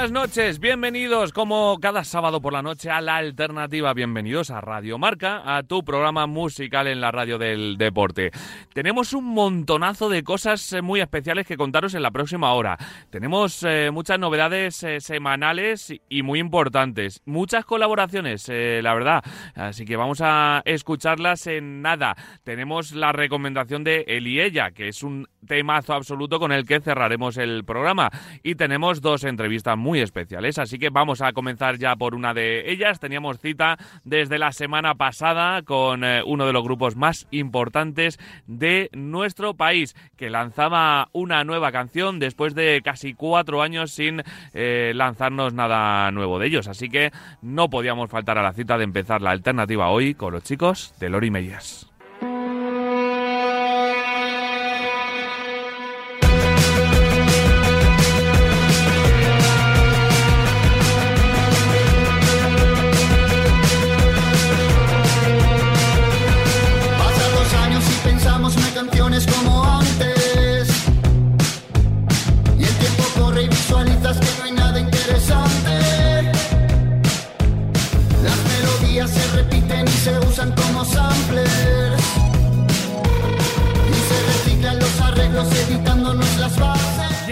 [0.00, 4.96] Buenas noches, bienvenidos como cada sábado por la noche a La Alternativa, bienvenidos a Radio
[4.96, 8.30] Marca, a tu programa musical en la radio del deporte.
[8.72, 12.78] Tenemos un montonazo de cosas eh, muy especiales que contaros en la próxima hora.
[13.10, 19.22] Tenemos eh, muchas novedades eh, semanales y muy importantes, muchas colaboraciones, la verdad,
[19.54, 22.16] así que vamos a escucharlas en nada.
[22.42, 27.64] Tenemos la recomendación de Eliella, que es un temazo absoluto con el que cerraremos el
[27.64, 28.10] programa
[28.42, 30.58] y tenemos dos entrevistas muy especiales.
[30.58, 33.00] Así que vamos a comenzar ya por una de ellas.
[33.00, 38.88] Teníamos cita desde la semana pasada con eh, uno de los grupos más importantes de
[38.92, 45.54] nuestro país, que lanzaba una nueva canción después de casi cuatro años sin eh, lanzarnos
[45.54, 46.68] nada nuevo de ellos.
[46.68, 47.10] Así que
[47.42, 51.08] no podíamos faltar a la cita de empezar la alternativa hoy con los chicos de
[51.08, 51.89] Lori Meyers.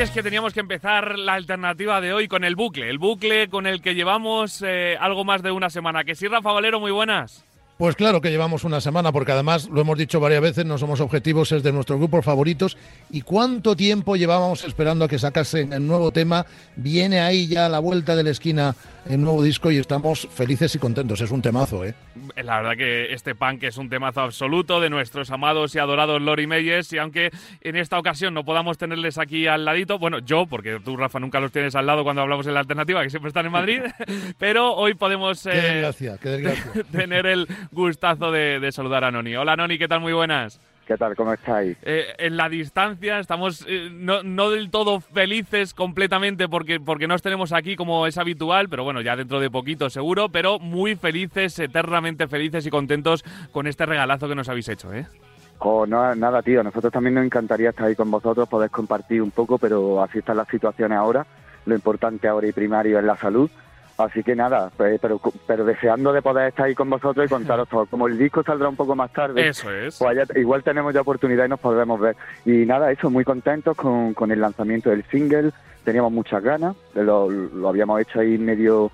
[0.09, 3.67] Es que teníamos que empezar la alternativa de hoy con el bucle, el bucle con
[3.67, 6.05] el que llevamos eh, algo más de una semana.
[6.05, 7.48] Que sí, Rafa Valero, muy buenas.
[7.79, 11.01] Pues claro que llevamos una semana, porque además lo hemos dicho varias veces, no somos
[11.01, 12.77] objetivos, es de nuestros grupos favoritos.
[13.09, 16.45] ¿Y cuánto tiempo llevábamos esperando a que sacasen el nuevo tema?
[16.75, 18.75] Viene ahí ya a la vuelta de la esquina
[19.09, 21.21] el nuevo disco y estamos felices y contentos.
[21.21, 21.95] Es un temazo, ¿eh?
[22.43, 26.47] La verdad que este punk es un temazo absoluto de nuestros amados y adorados Lori
[26.47, 26.93] Meyers.
[26.93, 30.97] Y aunque en esta ocasión no podamos tenerles aquí al ladito, bueno, yo, porque tú,
[30.97, 33.53] Rafa, nunca los tienes al lado cuando hablamos en la alternativa, que siempre están en
[33.53, 33.81] Madrid,
[34.39, 36.85] pero hoy podemos qué eh, desgracia, qué desgracia.
[36.93, 39.37] tener el gustazo de, de saludar a Noni.
[39.37, 40.01] Hola, Noni, ¿qué tal?
[40.01, 40.61] Muy buenas.
[40.89, 41.15] ¿Qué tal?
[41.15, 41.77] ¿Cómo estáis?
[41.83, 47.19] Eh, en la distancia estamos eh, no, no, del todo felices completamente porque, porque no
[47.19, 51.59] tenemos aquí como es habitual, pero bueno, ya dentro de poquito seguro, pero muy felices,
[51.59, 55.07] eternamente felices y contentos con este regalazo que nos habéis hecho, ¿eh?
[55.59, 56.63] Oh, no, nada, tío.
[56.63, 60.39] Nosotros también nos encantaría estar ahí con vosotros, poder compartir un poco, pero así están
[60.39, 61.27] las situaciones ahora.
[61.67, 63.51] Lo importante ahora y primario es la salud
[63.99, 67.69] Así que nada, pues, pero, pero deseando de poder estar ahí con vosotros y contaros
[67.69, 67.85] todo.
[67.87, 69.99] Como el disco saldrá un poco más tarde, eso es.
[69.99, 72.17] Pues igual tenemos ya oportunidad y nos podremos ver.
[72.45, 75.51] Y nada, eso, muy contentos con, con el lanzamiento del single.
[75.83, 78.93] Teníamos muchas ganas, lo, lo habíamos hecho ahí medio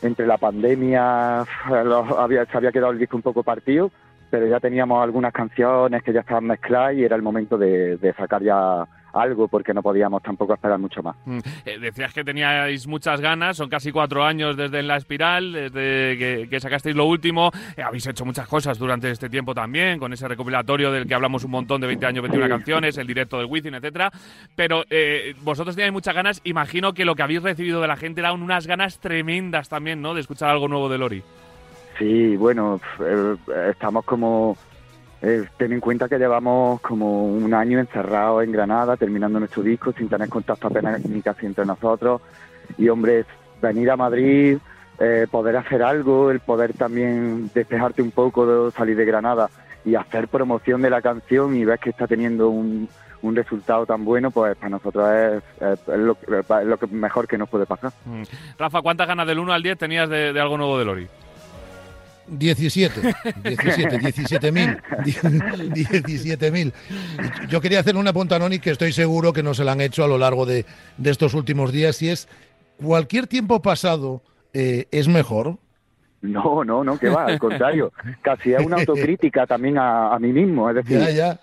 [0.00, 3.90] entre la pandemia, había, se había quedado el disco un poco partido,
[4.30, 8.12] pero ya teníamos algunas canciones que ya estaban mezcladas y era el momento de, de
[8.14, 8.86] sacar ya
[9.20, 11.16] algo porque no podíamos tampoco esperar mucho más.
[11.24, 11.38] Mm.
[11.64, 16.60] Eh, decías que teníais muchas ganas, son casi cuatro años desde La Espiral, desde que,
[16.60, 17.50] sacasteis lo último.
[17.76, 21.44] Eh, habéis hecho muchas cosas durante este tiempo también, con ese recopilatorio del que hablamos
[21.44, 24.10] un montón de 20 años, 21 canciones, el directo del Wizzing, etcétera.
[24.54, 28.20] Pero eh, vosotros teníais muchas ganas, imagino que lo que habéis recibido de la gente
[28.20, 30.14] eran unas ganas tremendas también, ¿no?
[30.14, 31.22] De escuchar algo nuevo de Lori.
[31.98, 32.78] Sí, bueno,
[33.70, 34.56] estamos como
[35.22, 39.92] eh, ten en cuenta que llevamos como un año encerrados en Granada, terminando nuestro disco,
[39.92, 42.20] sin tener contacto apenas ni casi entre nosotros.
[42.76, 43.24] Y, hombre,
[43.62, 44.58] venir a Madrid,
[44.98, 49.48] eh, poder hacer algo, el poder también despejarte un poco, de salir de Granada
[49.84, 52.88] y hacer promoción de la canción y ver que está teniendo un,
[53.22, 57.92] un resultado tan bueno, pues para nosotros es, lo, lo, mejor que nos puede pasar.
[58.04, 58.22] Mm.
[58.58, 61.08] Rafa, ¿cuántas ganas del 1 al 10 tenías de, de algo nuevo de Lori?
[62.28, 63.14] 17,
[63.44, 64.76] 17, 17 mil,
[65.74, 66.72] 17 mil.
[67.48, 70.04] Yo quería hacer una punta, Noni, que estoy seguro que no se la han hecho
[70.04, 70.66] a lo largo de,
[70.96, 72.28] de estos últimos días, y es,
[72.82, 74.22] ¿cualquier tiempo pasado
[74.52, 75.58] eh, es mejor?
[76.22, 77.92] No, no, no, que va, al contrario.
[78.22, 80.68] Casi es una autocrítica también a, mí mismo.
[80.70, 81.00] Es decir,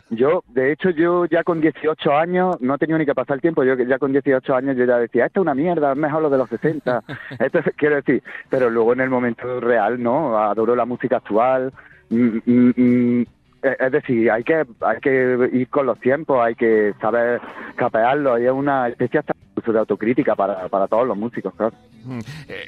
[0.09, 3.41] yo, de hecho, yo ya con 18 años, no he tenido ni que pasar el
[3.41, 6.23] tiempo, yo ya con 18 años yo ya decía, esto es una mierda, es mejor
[6.23, 7.03] lo de los 60.
[7.39, 10.37] Esto quiero decir, pero luego en el momento real, ¿no?
[10.37, 11.71] Adoro la música actual.
[12.09, 13.25] Mm, mm, mm,
[13.63, 17.39] es decir, hay que hay que ir con los tiempos, hay que saber
[17.75, 19.33] capearlo, hay una especie de
[19.71, 21.75] de autocrítica para, para todos los músicos, claro.
[22.05, 22.19] Mm.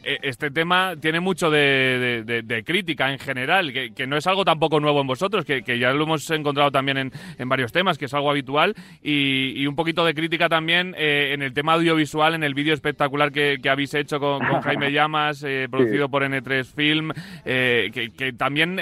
[0.03, 4.80] Este tema tiene mucho de, de, crítica en general, que, que, no es algo tampoco
[4.80, 8.06] nuevo en vosotros, que, que ya lo hemos encontrado también en, en, varios temas, que
[8.06, 12.44] es algo habitual, y, y un poquito de crítica también en el tema audiovisual, en
[12.44, 17.12] el vídeo espectacular que, habéis hecho con, Jaime Llamas, producido por N3 Film,
[17.44, 18.80] que, que, también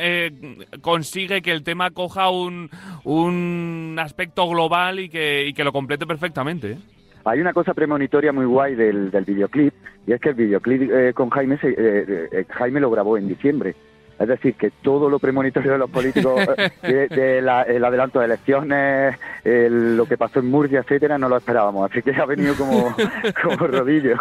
[0.81, 2.69] consigue que el tema coja un,
[3.04, 6.77] un aspecto global y que, y que lo complete perfectamente.
[7.25, 7.30] ¿Eh?
[7.30, 9.74] Hay una cosa premonitoria muy guay del, del videoclip,
[10.06, 13.75] y es que el videoclip eh, con Jaime, eh, Jaime lo grabó en diciembre.
[14.20, 16.40] Es decir, que todo lo premonitorio de los políticos,
[16.84, 21.90] de, el adelanto de elecciones, lo que pasó en Murcia, etcétera, no lo esperábamos.
[21.90, 22.96] Así que ha venido como,
[23.44, 24.18] como rodillo.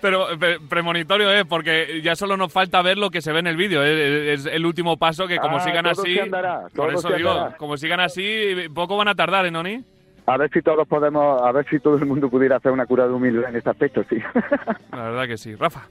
[0.00, 0.26] Pero,
[0.68, 3.82] premonitorio es, porque ya solo nos falta ver lo que se ve en el vídeo.
[3.84, 6.18] Es, el último paso que, como ah, sigan así.
[6.74, 9.84] por eso digo, como sigan así, poco van a tardar, ¿eh, Noni?
[10.32, 13.06] A ver si todos podemos, a ver si todo el mundo pudiera hacer una cura
[13.06, 14.16] de humildad en este aspecto, sí.
[14.90, 15.54] La verdad que sí.
[15.54, 15.82] Rafa.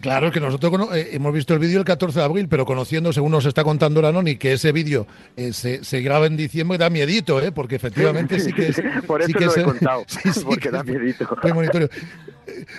[0.00, 3.32] Claro, que nosotros eh, hemos visto el vídeo el 14 de abril, pero conociendo, según
[3.32, 7.40] nos está contando la Noni, que ese vídeo eh, se, graba en diciembre, da miedito,
[7.40, 7.50] ¿eh?
[7.50, 8.82] porque efectivamente sí, que es.
[9.06, 10.04] Por eso que lo he contado,
[10.44, 11.28] porque da miedito.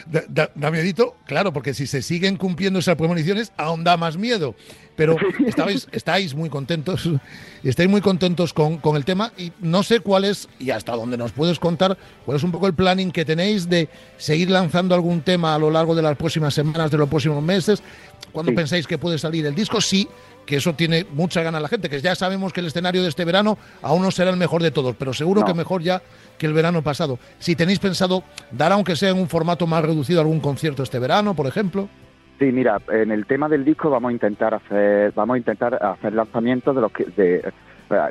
[0.07, 4.55] Da, da, miedito, claro, porque si se siguen cumpliendo esas premoniciones, aún da más miedo.
[4.95, 7.09] Pero estáis, estáis muy contentos,
[7.63, 11.17] estáis muy contentos con, con, el tema y no sé cuál es, y hasta dónde
[11.17, 15.21] nos puedes contar, cuál es un poco el planning que tenéis de seguir lanzando algún
[15.21, 17.81] tema a lo largo de las próximas semanas, de los próximos meses.
[18.31, 19.79] ¿Cuándo pensáis que puede salir el disco?
[19.79, 20.07] Sí,
[20.45, 23.25] que eso tiene mucha gana la gente, que ya sabemos que el escenario de este
[23.25, 26.01] verano aún no será el mejor de todos, pero seguro que mejor ya
[26.37, 27.19] que el verano pasado.
[27.39, 31.35] Si tenéis pensado dar, aunque sea en un formato más reducido, algún concierto este verano,
[31.35, 31.89] por ejemplo.
[32.39, 36.13] Sí, mira, en el tema del disco vamos a intentar hacer, vamos a intentar hacer
[36.13, 37.53] lanzamientos de los que, de,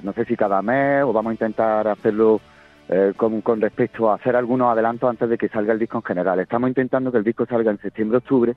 [0.02, 2.40] no sé si cada mes o vamos a intentar hacerlo
[2.88, 6.40] eh, con, respecto a hacer algunos adelantos antes de que salga el disco en general.
[6.40, 8.54] Estamos intentando que el disco salga en septiembre-octubre,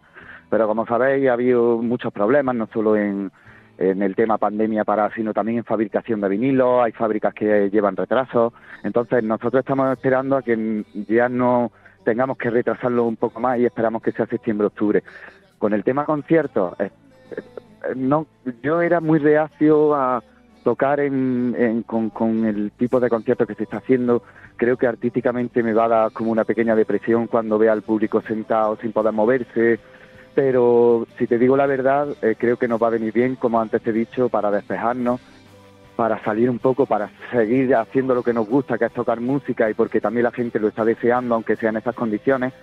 [0.50, 3.32] pero como sabéis ha habido muchos problemas, no solo en,
[3.78, 7.96] en el tema pandemia para, sino también en fabricación de vinilos, hay fábricas que llevan
[7.96, 8.54] retrasos,
[8.84, 11.72] entonces nosotros estamos esperando a que ya no
[12.04, 15.04] tengamos que retrasarlo un poco más y esperamos que sea septiembre-octubre.
[15.66, 16.92] Con el tema conciertos, eh,
[17.32, 18.28] eh, no,
[18.62, 20.22] yo era muy reacio a
[20.64, 24.22] tocar en, con, el tipo de concierto que se está haciendo.
[24.58, 28.22] Creo que artísticamente me va a dar como una pequeña depresión cuando vea al público
[28.22, 29.80] sentado sin poder moverse.
[30.36, 33.60] Pero si te digo la verdad, eh, creo que nos va a venir bien, como
[33.60, 35.20] antes te he dicho, para despejarnos,
[35.96, 39.68] para salir un poco, para seguir haciendo lo que nos gusta, que es tocar música
[39.68, 42.54] y porque también la gente lo está deseando, aunque sea en esas condiciones.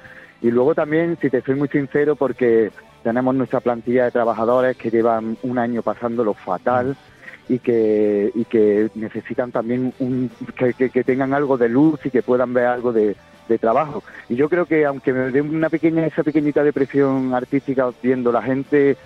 [0.42, 2.72] Y luego también, si te soy muy sincero, porque
[3.02, 6.96] tenemos nuestra plantilla de trabajadores que llevan un año pasándolo fatal
[7.48, 12.22] y que, y que necesitan también un, que, que, tengan algo de luz y que
[12.22, 13.16] puedan ver algo de,
[13.48, 14.02] de trabajo.
[14.28, 18.42] Y yo creo que aunque me dé una pequeña, esa pequeñita depresión artística viendo la
[18.42, 18.96] gente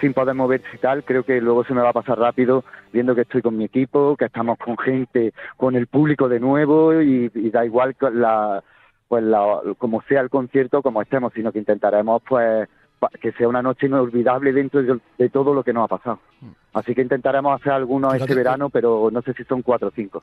[0.00, 3.14] sin poder moverse y tal, creo que luego se me va a pasar rápido viendo
[3.14, 7.30] que estoy con mi equipo, que estamos con gente, con el público de nuevo y,
[7.34, 8.62] y da igual la,
[9.08, 12.68] pues la, como sea el concierto, como estemos, sino que intentaremos pues
[13.20, 16.20] que sea una noche inolvidable dentro de, todo lo que nos ha pasado.
[16.40, 16.48] Mm.
[16.74, 20.22] Así que intentaremos hacer algunos este verano, pero no sé si son cuatro o cinco.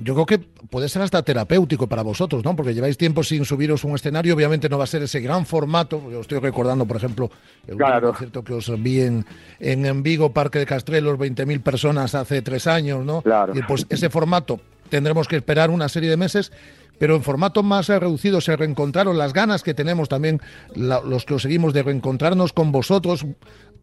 [0.00, 2.54] Yo creo que puede ser hasta terapéutico para vosotros, ¿no?
[2.54, 6.00] Porque lleváis tiempo sin subiros un escenario, obviamente no va a ser ese gran formato.
[6.08, 7.30] Yo estoy recordando, por ejemplo,
[7.66, 9.24] el concierto que os vi en,
[9.58, 13.22] en, Vigo, Parque de Castrelos, 20.000 personas hace tres años, ¿no?
[13.22, 13.56] Claro.
[13.56, 16.52] Y pues ese formato tendremos que esperar una serie de meses
[16.98, 20.40] pero en formato más reducido se reencontraron las ganas que tenemos también
[20.74, 23.26] los que os seguimos de reencontrarnos con vosotros,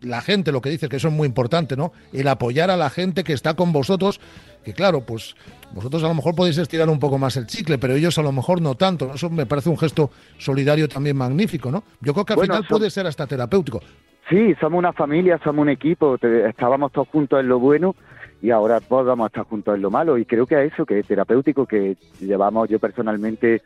[0.01, 1.91] la gente, lo que dice que eso es muy importante, ¿no?
[2.13, 4.19] El apoyar a la gente que está con vosotros,
[4.63, 5.35] que claro, pues
[5.73, 8.31] vosotros a lo mejor podéis estirar un poco más el chicle, pero ellos a lo
[8.31, 9.13] mejor no tanto.
[9.13, 11.83] Eso me parece un gesto solidario también magnífico, ¿no?
[12.01, 13.81] Yo creo que al final puede ser hasta terapéutico.
[14.29, 17.95] Sí, somos una familia, somos un equipo, estábamos todos juntos en lo bueno
[18.41, 20.17] y ahora pues vamos a estar juntos en lo malo.
[20.17, 23.61] Y creo que a eso, que es terapéutico, que llevamos yo personalmente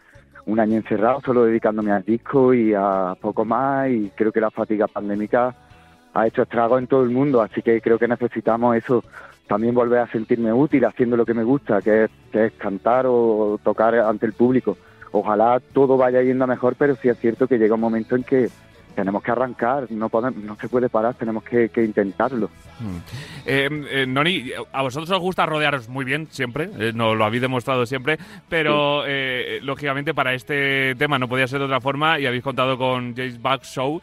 [0.45, 3.89] un año encerrado solo dedicándome al disco y a poco más.
[3.89, 5.55] Y creo que la fatiga pandémica
[6.13, 9.03] ha hecho estragos en todo el mundo, así que creo que necesitamos eso,
[9.47, 13.05] también volver a sentirme útil haciendo lo que me gusta, que es, que es cantar
[13.07, 14.77] o tocar ante el público.
[15.11, 18.49] Ojalá todo vaya yendo mejor, pero sí es cierto que llega un momento en que
[18.99, 22.49] tenemos que arrancar, no podemos, no se puede parar, tenemos que, intentarlo.
[22.81, 22.97] Mm.
[23.45, 27.41] Eh, eh, Noni, a vosotros os gusta rodearos muy bien siempre, eh, nos lo habéis
[27.41, 28.17] demostrado siempre,
[28.49, 29.03] pero
[29.61, 33.37] lógicamente para este tema no podía ser de otra forma y habéis contado con Jace
[33.37, 34.01] Buck Show,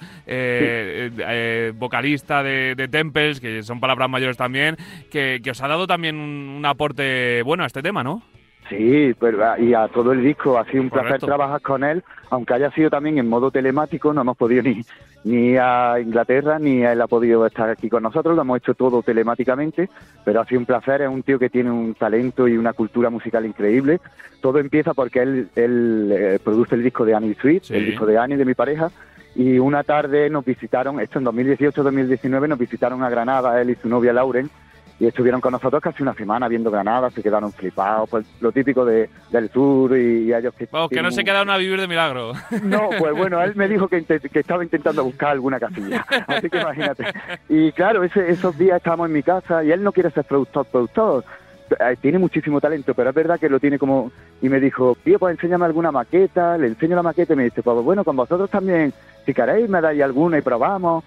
[1.79, 4.77] vocalista de, Temples, que son palabras mayores también,
[5.11, 8.23] que, os ha dado también un, un aporte bueno a este tema, ¿no?
[8.69, 12.55] Sí, pero, y a todo el disco ha sido un placer trabajar con él, aunque
[12.55, 14.83] haya sido también en modo telemático, no hemos podido ni,
[15.25, 19.03] ni a Inglaterra, ni él ha podido estar aquí con nosotros, lo hemos hecho todo
[19.03, 19.89] telemáticamente,
[20.25, 23.11] pero ha sido un placer, es un tío que tiene un talento y una cultura
[23.11, 24.01] musical increíble.
[24.41, 28.19] Todo empieza porque él, él eh, produce el disco de Annie Sweet, el disco de
[28.19, 28.91] Annie, de mi pareja,
[29.35, 33.89] y una tarde nos visitaron, esto en 2018-2019, nos visitaron a Granada, él y su
[33.89, 34.51] novia Lauren,
[34.99, 38.85] y estuvieron con nosotros casi una semana viendo Granada, se quedaron flipados, pues lo típico
[38.85, 40.67] de, del sur y, ellos que...
[40.91, 42.33] que no se quedaron a vivir de milagro.
[42.63, 46.61] No, pues bueno, él me dijo que, que estaba intentando buscar alguna casilla, así que
[46.61, 47.05] imagínate.
[47.49, 50.67] Y claro, ese, esos días estábamos en mi casa y él no quiere ser productor,
[50.67, 51.25] productor,
[51.71, 54.11] eh, tiene muchísimo talento, pero es verdad que lo tiene como...
[54.41, 57.63] Y me dijo, tío, pues enséñame alguna maqueta, le enseño la maqueta y me dice,
[57.63, 58.93] pues bueno, con vosotros también,
[59.25, 61.05] si queréis me dais alguna y probamos.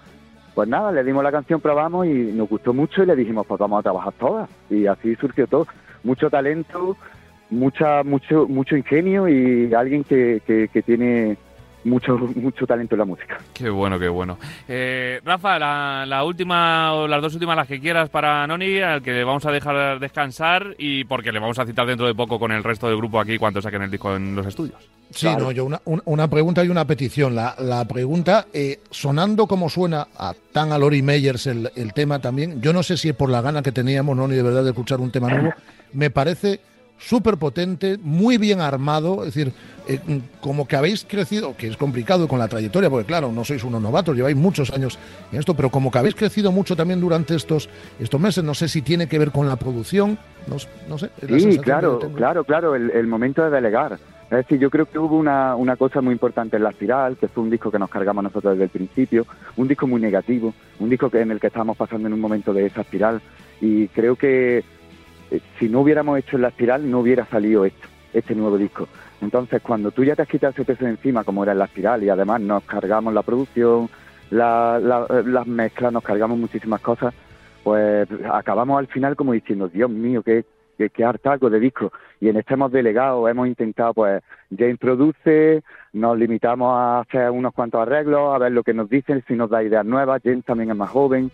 [0.54, 3.58] Pues nada, le dimos la canción, probamos y nos gustó mucho y le dijimos, pues
[3.58, 4.50] vamos a trabajar todas.
[4.68, 5.66] Y así surgió todo.
[6.02, 6.96] Mucho talento,
[7.50, 11.36] mucha, mucho, mucho ingenio y alguien que, que, tiene
[11.84, 13.38] mucho, mucho talento en la música.
[13.52, 14.38] Qué bueno, qué bueno.
[14.68, 19.12] Eh, Rafa, la, última o las dos últimas las que quieras para Noni, al que
[19.12, 22.52] le vamos a dejar descansar y porque le vamos a citar dentro de poco con
[22.52, 24.78] el resto del grupo aquí cuando saquen el disco en los estudios.
[25.10, 27.34] Sí, no, yo una, una, pregunta y una petición.
[27.34, 32.20] La, la pregunta, eh, sonando como suena a tan a Lori Meyers el, el, tema
[32.20, 34.62] también, yo no sé si es por la gana que teníamos, no, ni de verdad
[34.62, 35.52] de escuchar un tema nuevo,
[35.92, 36.60] me parece
[37.00, 39.52] súper potente, muy bien armado, es decir,
[39.88, 39.98] eh,
[40.40, 43.82] como que habéis crecido, que es complicado con la trayectoria, porque claro, no sois unos
[43.82, 44.98] novatos, lleváis muchos años
[45.32, 48.68] en esto, pero como que habéis crecido mucho también durante estos, estos meses, no sé
[48.68, 50.56] si tiene que ver con la producción, no,
[50.88, 51.10] no sé.
[51.38, 53.98] Sí, claro, claro, claro, el, el momento de delegar
[54.30, 57.26] es decir, yo creo que hubo una, una cosa muy importante en La Espiral, que
[57.26, 59.26] fue un disco que nos cargamos nosotros desde el principio,
[59.56, 62.54] un disco muy negativo, un disco que en el que estábamos pasando en un momento
[62.54, 63.20] de esa espiral,
[63.60, 64.62] y creo que
[65.58, 68.88] si no hubiéramos hecho La Espiral no hubiera salido esto, este nuevo disco.
[69.20, 71.66] Entonces, cuando tú ya te has quitado ese peso de encima, como era en La
[71.66, 73.88] Espiral, y además nos cargamos la producción,
[74.30, 77.14] las mezclas, nos cargamos muchísimas cosas,
[77.62, 80.44] pues acabamos al final como diciendo, Dios mío, qué,
[80.78, 81.92] que, que hartaco de discos.
[82.20, 84.22] Y en este hemos delegado, hemos intentado, pues,
[84.56, 89.22] James produce, nos limitamos a hacer unos cuantos arreglos, a ver lo que nos dicen,
[89.28, 90.22] si nos da ideas nuevas.
[90.24, 91.30] James también es más joven.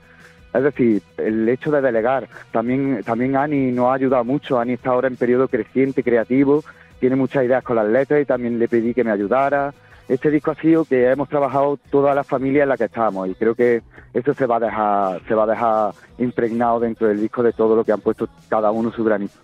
[0.57, 4.59] Es decir, el hecho de delegar, también, también Ani nos ha ayudado mucho.
[4.59, 6.65] Ani está ahora en periodo creciente, creativo,
[6.99, 9.75] tiene muchas ideas con las letras y también le pedí que me ayudara.
[10.09, 13.35] Este disco ha sido que hemos trabajado toda la familia en la que estamos y
[13.35, 13.83] creo que
[14.15, 17.75] eso se va a dejar, se va a dejar impregnado dentro del disco de todo
[17.75, 19.35] lo que han puesto cada uno su granito.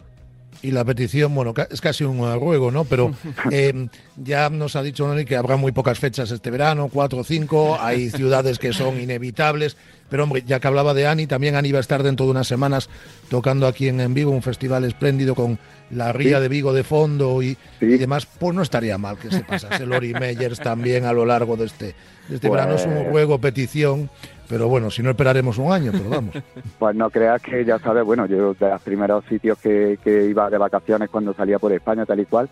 [0.61, 2.85] Y la petición, bueno, es casi un ruego, ¿no?
[2.85, 3.12] Pero
[3.50, 7.25] eh, ya nos ha dicho Noni que habrá muy pocas fechas este verano, cuatro o
[7.25, 9.76] cinco, hay ciudades que son inevitables.
[10.09, 12.47] Pero hombre, ya que hablaba de Ani, también Ani va a estar dentro de unas
[12.47, 12.90] semanas
[13.30, 15.59] tocando aquí en, Vigo, un festival espléndido con
[15.90, 18.26] la ría de Vigo de fondo y, demás.
[18.26, 21.94] Pues no estaría mal que se pasase Lori Meyers también a lo largo de este,
[22.28, 22.75] de este verano.
[22.75, 24.11] Es un pues ruego, petición
[24.52, 26.35] pero bueno, si no esperaremos un año, pero vamos.
[26.78, 30.50] Pues no creas que ya sabes, bueno, yo de los primeros sitios que, que iba
[30.50, 32.50] de vacaciones cuando salía por España, tal y cual,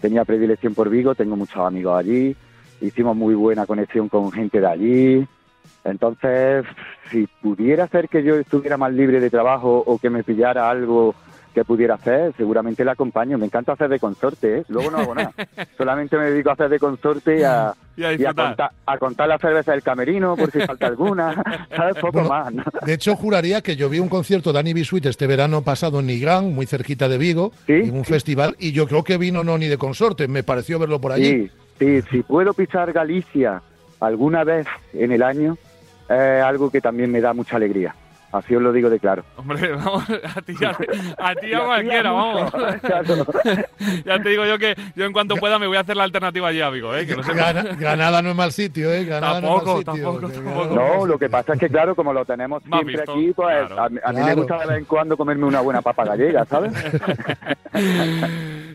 [0.00, 2.34] tenía predilección por Vigo, tengo muchos amigos allí,
[2.80, 5.28] hicimos muy buena conexión con gente de allí.
[5.84, 6.64] Entonces,
[7.10, 11.14] si pudiera ser que yo estuviera más libre de trabajo o que me pillara algo
[11.52, 13.38] que pudiera hacer, seguramente la acompaño.
[13.38, 14.64] Me encanta hacer de consorte, ¿eh?
[14.68, 15.32] luego no hago nada.
[15.76, 17.74] Solamente me dedico a hacer de consorte y a,
[18.86, 21.96] a, contar la cerveza del camerino por si falta alguna, ¿sabes?
[21.96, 22.52] Poco más.
[22.84, 26.06] De hecho, juraría que yo vi un concierto de Annie Bisuit este verano pasado en
[26.06, 29.68] Nigrán, muy cerquita de Vigo, en un festival, y yo creo que vino no ni
[29.68, 31.48] de consorte, me pareció verlo por allí.
[31.78, 33.62] Sí, sí, si puedo pisar Galicia
[34.00, 35.56] alguna vez en el año,
[36.08, 37.94] es algo que también me da mucha alegría.
[38.32, 39.24] Así os lo digo de claro.
[39.36, 42.50] Hombre, vamos, a ti, a, ti a cualquiera, vamos.
[44.06, 46.48] ya te digo yo que yo en cuanto pueda me voy a hacer la alternativa
[46.48, 46.96] allí, amigo.
[46.96, 47.06] ¿eh?
[47.06, 47.22] Que no
[47.78, 49.04] Granada no es mal sitio, ¿eh?
[49.04, 52.14] Granada tampoco, no es mal sitio, tampoco, No, lo que pasa es que, claro, como
[52.14, 55.60] lo tenemos siempre aquí, pues a, mí me gusta de vez en cuando comerme una
[55.60, 56.72] buena papa gallega, ¿sabes?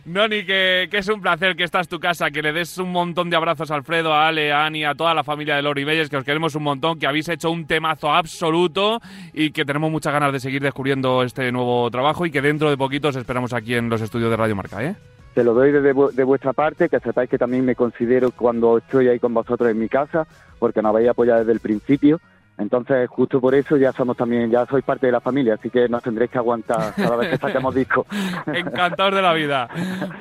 [0.05, 3.29] Noni, que, que, es un placer que estás tu casa, que le des un montón
[3.29, 6.09] de abrazos a Alfredo, a Ale, a Ani, a toda la familia de Lori Belles,
[6.09, 9.01] que os queremos un montón, que habéis hecho un temazo absoluto
[9.33, 12.77] y que tenemos muchas ganas de seguir descubriendo este nuevo trabajo y que dentro de
[12.77, 14.95] poquitos esperamos aquí en los estudios de Radio Marca, ¿eh?
[15.33, 19.07] Te lo doy de, de, vuestra parte, que sepáis que también me considero cuando estoy
[19.07, 20.25] ahí con vosotros en mi casa,
[20.57, 22.19] porque nos habéis apoyado desde el principio.
[22.57, 25.87] Entonces, justo por eso ya somos también, ya sois parte de la familia, así que
[25.87, 28.07] nos tendréis que aguantar cada vez que saquemos disco.
[28.47, 29.69] Encantados de la vida.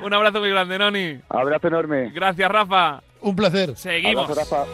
[0.03, 1.19] Un abrazo muy grande, Noni.
[1.29, 2.11] Abrazo enorme.
[2.13, 3.01] Gracias, Rafa.
[3.21, 3.75] Un placer.
[3.75, 4.29] Seguimos.
[4.35, 4.65] Rafa.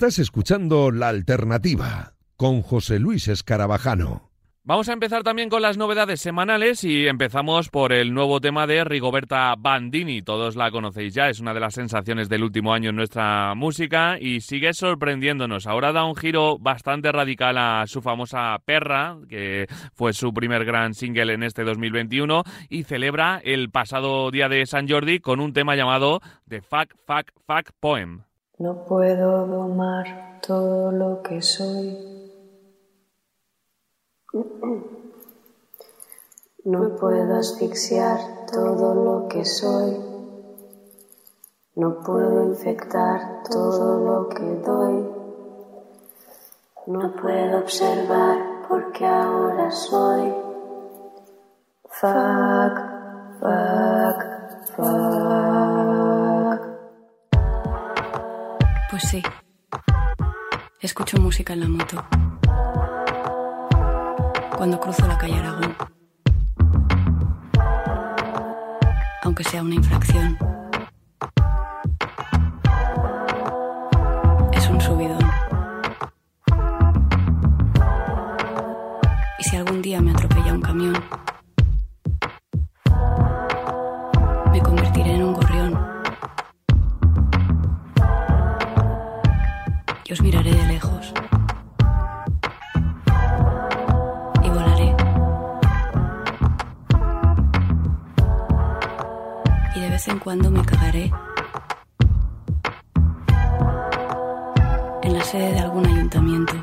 [0.00, 4.30] Estás escuchando La Alternativa con José Luis Escarabajano.
[4.64, 8.82] Vamos a empezar también con las novedades semanales y empezamos por el nuevo tema de
[8.82, 10.22] Rigoberta Bandini.
[10.22, 14.16] Todos la conocéis ya, es una de las sensaciones del último año en nuestra música
[14.18, 15.66] y sigue sorprendiéndonos.
[15.66, 20.94] Ahora da un giro bastante radical a su famosa Perra, que fue su primer gran
[20.94, 25.76] single en este 2021 y celebra el pasado día de San Jordi con un tema
[25.76, 28.22] llamado The Fuck Fuck Fuck Poem.
[28.60, 31.96] No puedo domar todo lo que soy.
[36.64, 38.18] No puedo asfixiar
[38.52, 39.96] todo lo que soy.
[41.74, 45.08] No puedo infectar todo lo que doy.
[46.86, 50.34] No puedo observar porque ahora soy.
[51.88, 52.78] Fuck,
[53.40, 55.49] fuck, fuck.
[59.00, 59.22] Pues sí.
[60.80, 62.04] Escucho música en la moto.
[64.58, 65.74] Cuando cruzo la calle Aragón.
[69.22, 70.36] Aunque sea una infracción.
[100.22, 101.10] Cuando me cagaré
[105.02, 106.54] en la sede de algún ayuntamiento.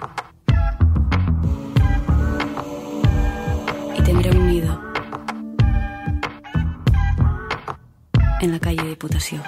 [3.97, 4.79] Y tendré un nido
[8.41, 9.41] en la calle Diputación.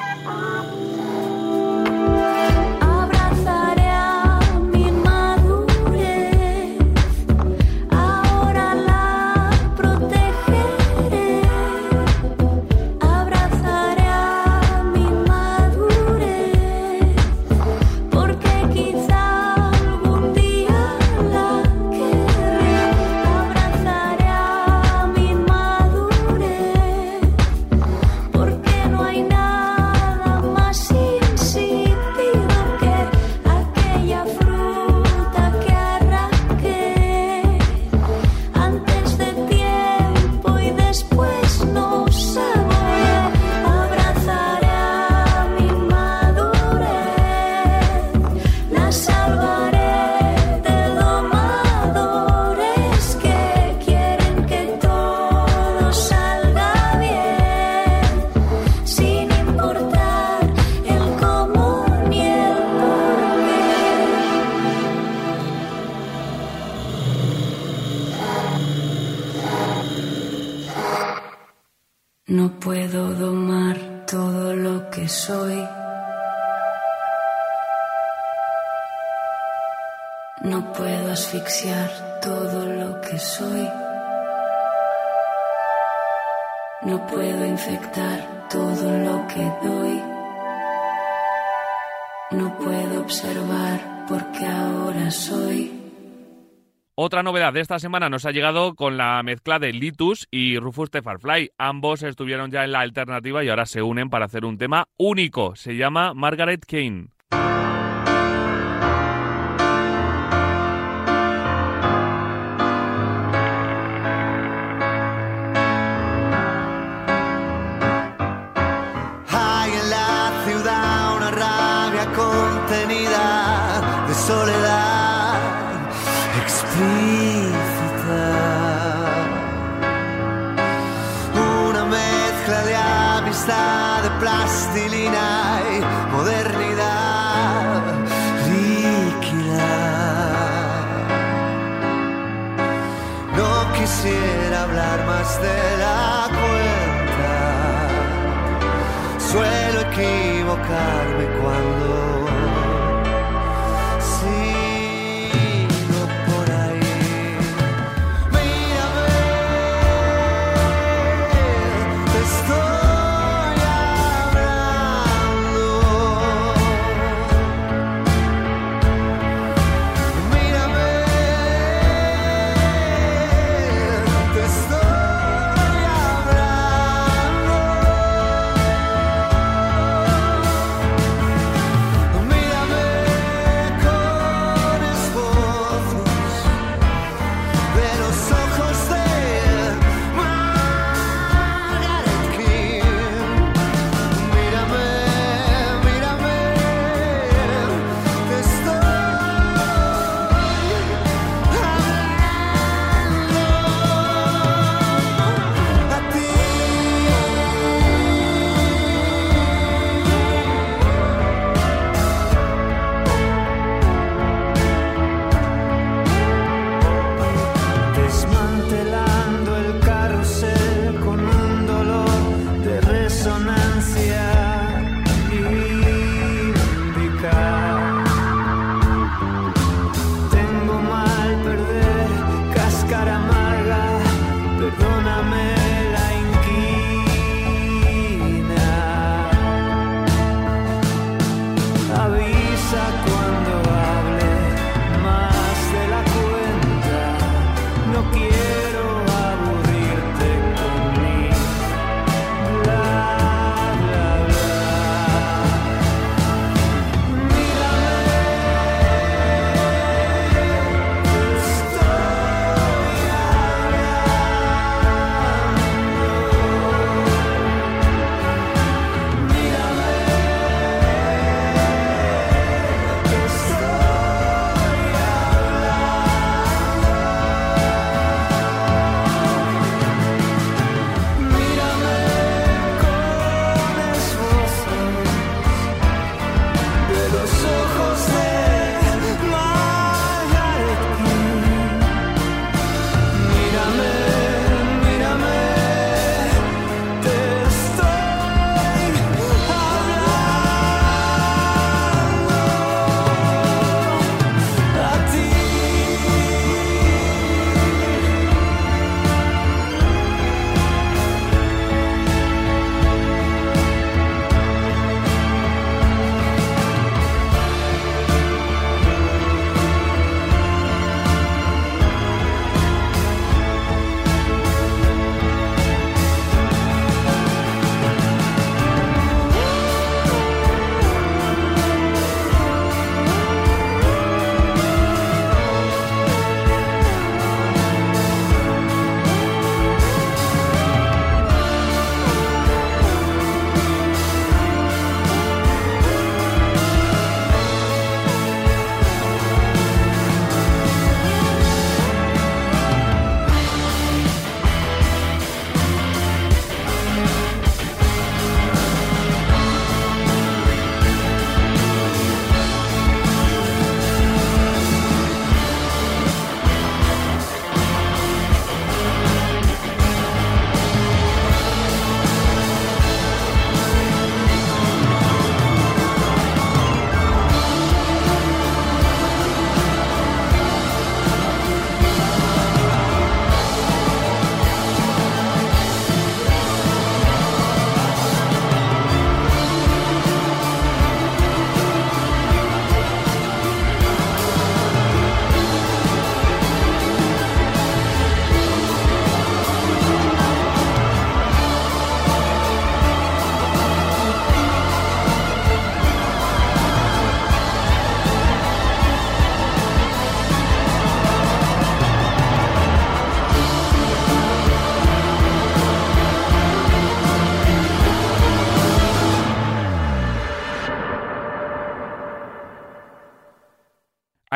[96.96, 100.92] Otra novedad de esta semana nos ha llegado con la mezcla de Litus y Rufus
[100.92, 101.52] Tefarfly.
[101.58, 105.56] Ambos estuvieron ya en la alternativa y ahora se unen para hacer un tema único.
[105.56, 107.08] Se llama Margaret Kane.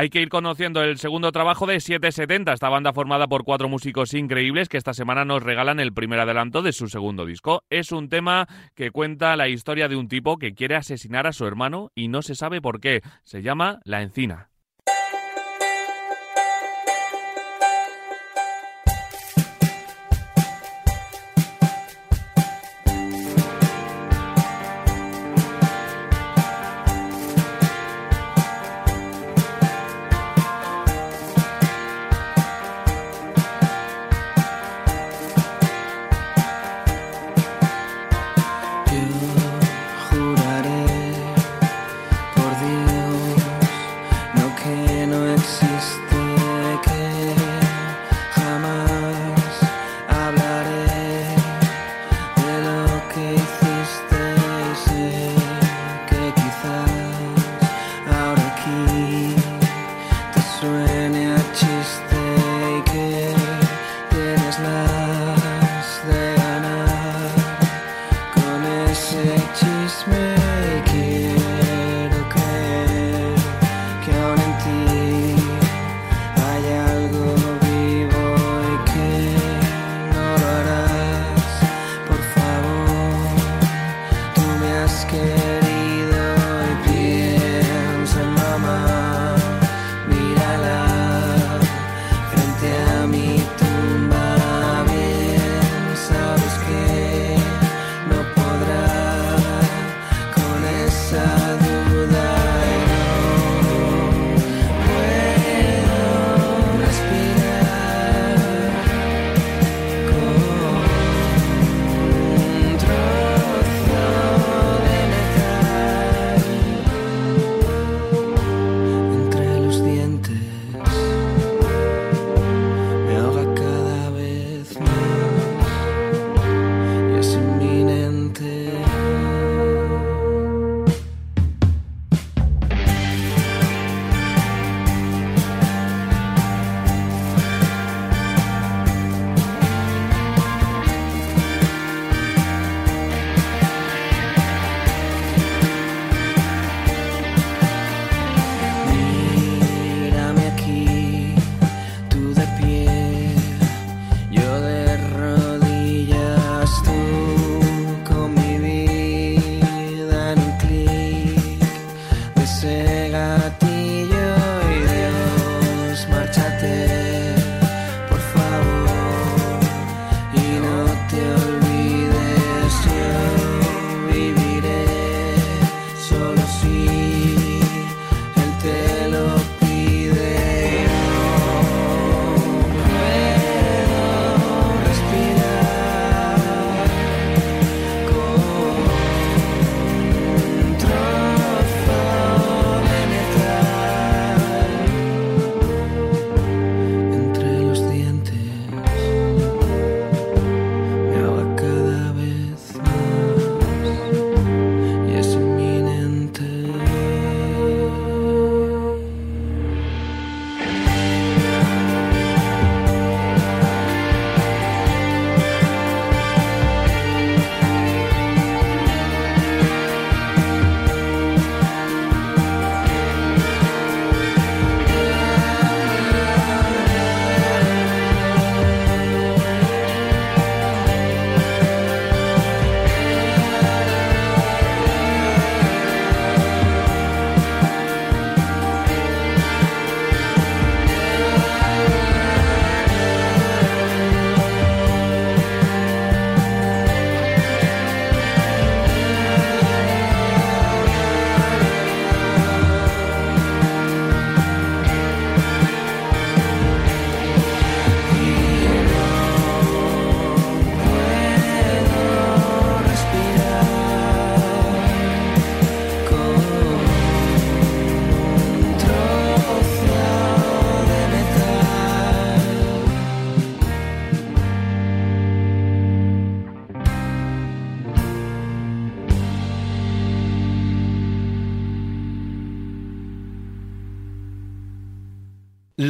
[0.03, 4.13] Hay que ir conociendo el segundo trabajo de 770, esta banda formada por cuatro músicos
[4.13, 7.63] increíbles que esta semana nos regalan el primer adelanto de su segundo disco.
[7.69, 11.47] Es un tema que cuenta la historia de un tipo que quiere asesinar a su
[11.47, 12.99] hermano y no se sabe por qué.
[13.23, 14.52] Se llama La Encina.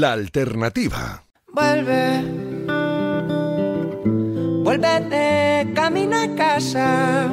[0.03, 1.23] La alternativa.
[1.47, 2.21] Vuelve,
[4.61, 7.29] vuelve de camino a casa.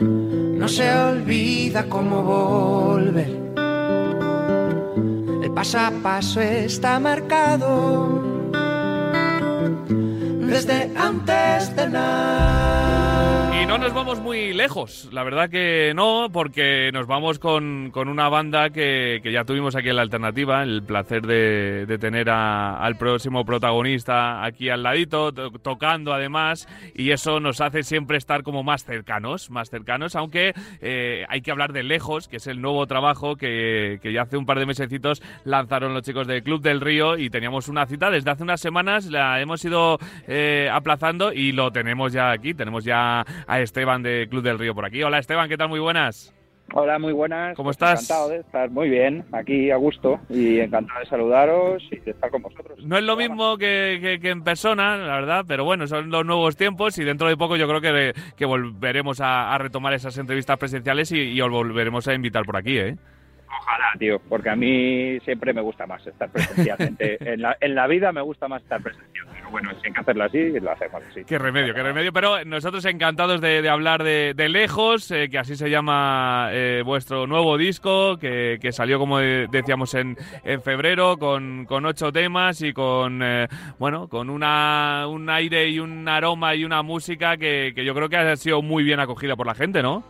[0.00, 3.32] No se olvida cómo volver.
[5.54, 8.22] paso a paso está marcado
[10.48, 12.83] desde antes de nada.
[13.74, 18.28] No nos vamos muy lejos, la verdad que no, porque nos vamos con, con una
[18.28, 22.96] banda que, que, ya tuvimos aquí en la alternativa, el placer de, de tener al
[22.96, 28.62] próximo protagonista aquí al ladito, to tocando además, y eso nos hace siempre estar como
[28.62, 32.86] más cercanos, más cercanos, aunque eh, hay que hablar de Lejos, que es el nuevo
[32.86, 36.80] trabajo que, que ya hace un par de mesecitos lanzaron los chicos del Club del
[36.80, 41.50] Río y teníamos una cita desde hace unas semanas, la hemos ido eh, aplazando y
[41.50, 45.02] lo tenemos ya aquí, tenemos ya a Esteban de Club del Río por aquí.
[45.02, 45.68] Hola Esteban, ¿qué tal?
[45.68, 46.32] Muy buenas.
[46.72, 47.54] Hola, muy buenas.
[47.56, 48.02] ¿Cómo estás?
[48.02, 52.30] Encantado de estar muy bien, aquí a gusto y encantado de saludaros y de estar
[52.30, 52.78] con vosotros.
[52.84, 56.24] No es lo mismo que, que, que en persona, la verdad, pero bueno, son los
[56.24, 60.16] nuevos tiempos y dentro de poco yo creo que, que volveremos a, a, retomar esas
[60.16, 62.96] entrevistas presenciales y, y os volveremos a invitar por aquí, ¿eh?
[63.60, 67.16] Ojalá, tío, porque a mí siempre me gusta más estar presencialmente.
[67.32, 69.26] en, la, en la vida me gusta más estar presencial.
[69.32, 71.24] Pero bueno, si hay que hacerlo así, lo hacemos así.
[71.24, 72.12] Qué remedio, qué remedio.
[72.12, 76.82] Pero nosotros encantados de, de hablar de, de Lejos, eh, que así se llama eh,
[76.84, 82.60] vuestro nuevo disco, que, que salió, como decíamos, en, en febrero, con, con, ocho temas
[82.62, 87.72] y con, eh, bueno, con una, un aire y un aroma y una música que,
[87.74, 90.02] que yo creo que ha sido muy bien acogida por la gente, ¿no?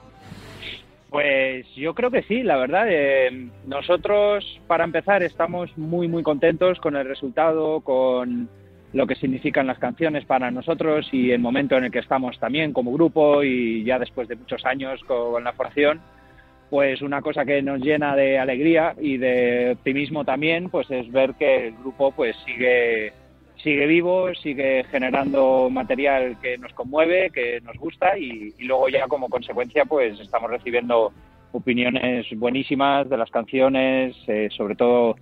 [1.14, 2.87] Pues yo creo que sí, la verdad.
[2.88, 8.48] Eh, nosotros, para empezar, estamos muy, muy contentos con el resultado, con
[8.92, 12.72] lo que significan las canciones para nosotros y el momento en el que estamos también
[12.72, 16.00] como grupo y ya después de muchos años con la formación,
[16.68, 21.35] pues una cosa que nos llena de alegría y de optimismo también, pues es ver
[21.35, 23.12] que el grupo pues sigue
[23.62, 29.06] sigue vivo, sigue generando material que nos conmueve, que nos gusta y, y, luego ya
[29.08, 31.12] como consecuencia pues estamos recibiendo
[31.52, 35.16] opiniones buenísimas de las canciones, eh, sobre todo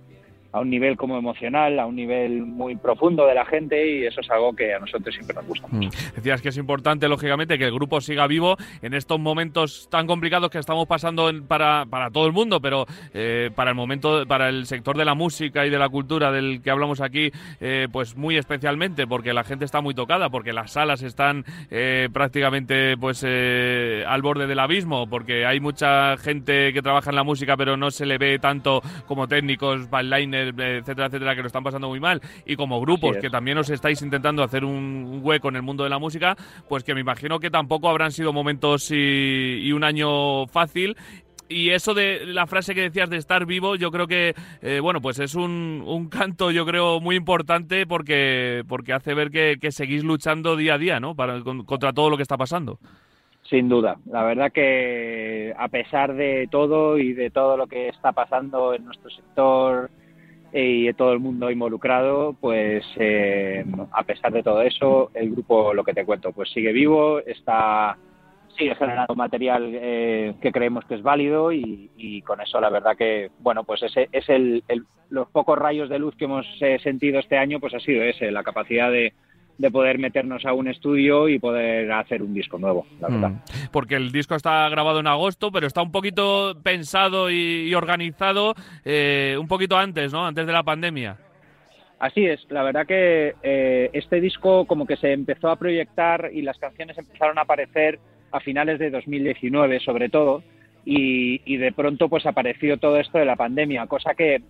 [0.53, 4.21] a un nivel como emocional, a un nivel muy profundo de la gente y eso
[4.21, 5.67] es algo que a nosotros siempre nos gusta.
[5.71, 5.89] Mm.
[6.15, 10.51] Decías que es importante, lógicamente, que el grupo siga vivo en estos momentos tan complicados
[10.51, 12.85] que estamos pasando en, para, para, todo el mundo, pero
[13.15, 16.61] eh, para el momento, para el sector de la música y de la cultura del
[16.61, 20.71] que hablamos aquí, eh, pues muy especialmente, porque la gente está muy tocada, porque las
[20.71, 27.09] salas están eh, prácticamente pues al borde del abismo, porque hay mucha gente que trabaja
[27.09, 31.41] en la música, pero no se le ve tanto como técnicos, backliners, etcétera, etcétera, que
[31.41, 35.19] lo están pasando muy mal, y como grupos que también os estáis intentando hacer un
[35.23, 36.35] hueco en el mundo de la música,
[36.67, 40.95] pues que me imagino que tampoco habrán sido momentos y, y un año fácil
[41.49, 45.01] y eso de la frase que decías de estar vivo, yo creo que, eh, bueno,
[45.01, 49.71] pues es un, un, canto, yo creo, muy importante porque, porque hace ver que, que
[49.71, 51.15] seguís luchando día a día, ¿no?
[51.15, 52.79] Para, con, contra todo lo que está pasando.
[53.43, 58.13] Sin duda, la verdad que a pesar de todo y de todo lo que está
[58.13, 59.91] pasando en nuestro sector,
[60.53, 65.83] y todo el mundo involucrado, pues eh, a pesar de todo eso, el grupo, lo
[65.83, 67.97] que te cuento, pues sigue vivo, está
[68.55, 72.95] sigue generando material eh, que creemos que es válido y, y, con eso la verdad
[72.95, 76.77] que, bueno, pues ese es el, el, los pocos rayos de luz que hemos eh,
[76.83, 79.13] sentido este año, pues ha sido ese, la capacidad de,
[79.57, 83.29] de poder meternos a un estudio y poder hacer un disco nuevo, la verdad.
[83.29, 83.41] Mm.
[83.71, 88.55] Porque el disco está grabado en agosto, pero está un poquito pensado y, y organizado
[88.83, 90.25] eh, un poquito antes, ¿no?
[90.25, 91.17] Antes de la pandemia.
[91.99, 96.41] Así es, la verdad que eh, este disco como que se empezó a proyectar y
[96.41, 97.99] las canciones empezaron a aparecer
[98.31, 100.43] a finales de 2019 sobre todo
[100.83, 104.41] y, y de pronto pues apareció todo esto de la pandemia, cosa que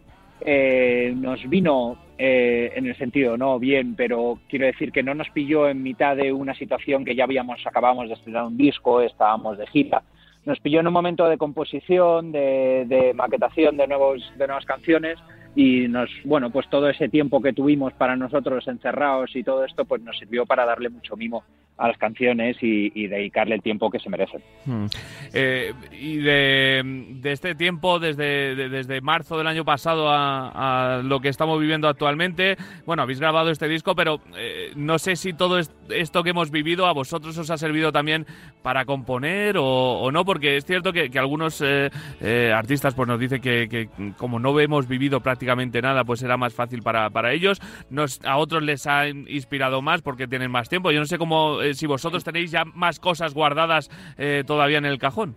[0.41, 5.29] eh, nos vino eh, en el sentido no bien, pero quiero decir que no nos
[5.31, 9.57] pilló en mitad de una situación que ya habíamos acabamos de estrenar un disco, estábamos
[9.57, 10.03] de gira.
[10.45, 15.19] Nos pilló en un momento de composición, de, de maquetación de nuevos de nuevas canciones
[15.53, 19.83] y nos bueno pues todo ese tiempo que tuvimos para nosotros encerrados y todo esto
[19.83, 21.43] pues nos sirvió para darle mucho mimo
[21.77, 24.41] a las canciones y, dedicarle el tiempo que se merecen.
[24.65, 24.85] Hmm.
[25.33, 31.19] Eh, y de, este tiempo, desde, de, desde marzo del año pasado a, a, lo
[31.19, 32.55] que estamos viviendo actualmente,
[32.85, 36.85] bueno, habéis grabado este disco, pero eh, no sé si todo esto que hemos vivido
[36.85, 38.25] a vosotros os ha servido también
[38.61, 41.89] para componer o, o no, porque es cierto que, algunos eh,
[42.21, 46.53] eh artistas pues nos dicen que, como no hemos vivido prácticamente nada, pues será más
[46.53, 47.59] fácil para, para ellos.
[47.89, 50.91] Nos, a otros les ha inspirado más porque tienen más tiempo.
[50.91, 54.85] Yo no sé cómo eh, si vosotros tenéis ya más cosas guardadas eh, todavía en
[54.85, 55.35] el cajón.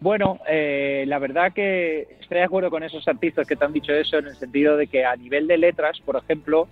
[0.00, 3.92] Bueno, eh, la verdad que estoy de acuerdo con esos artistas que te han dicho
[3.92, 6.68] eso en el sentido de que a nivel de letras, por ejemplo,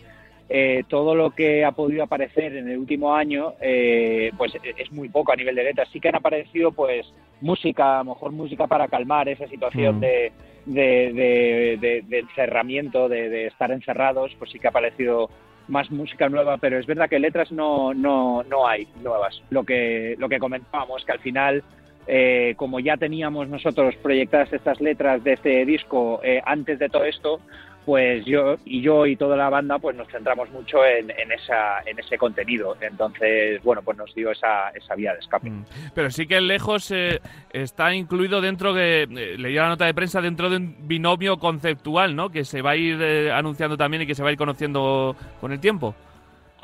[0.48, 5.08] eh, todo lo que ha podido aparecer en el último año, eh, pues es muy
[5.08, 5.88] poco a nivel de letras.
[5.92, 7.04] Sí que han aparecido, pues,
[7.40, 10.00] música, a lo mejor música para calmar esa situación Mm.
[10.00, 10.32] de,
[10.66, 15.28] de, de- de- encerramiento, de, de estar encerrados, pues sí que ha aparecido
[15.68, 19.42] más música nueva, pero es verdad que letras no, no, no hay nuevas.
[19.50, 21.62] Lo que, lo que comentábamos, que al final,
[22.06, 27.04] eh, como ya teníamos nosotros proyectadas estas letras de este disco eh, antes de todo
[27.04, 27.40] esto,
[27.86, 31.80] pues yo y yo y toda la banda pues nos centramos mucho en, en esa
[31.86, 35.64] en ese contenido entonces bueno pues nos dio esa, esa vía de escape Mm.
[35.94, 37.20] Pero sí que Lejos eh,
[37.52, 42.14] está incluido dentro de, eh, leí la nota de prensa, dentro de un binomio conceptual,
[42.16, 42.30] ¿no?
[42.30, 45.16] Que se va a ir eh, anunciando también y que se va a ir conociendo
[45.40, 45.94] con el tiempo.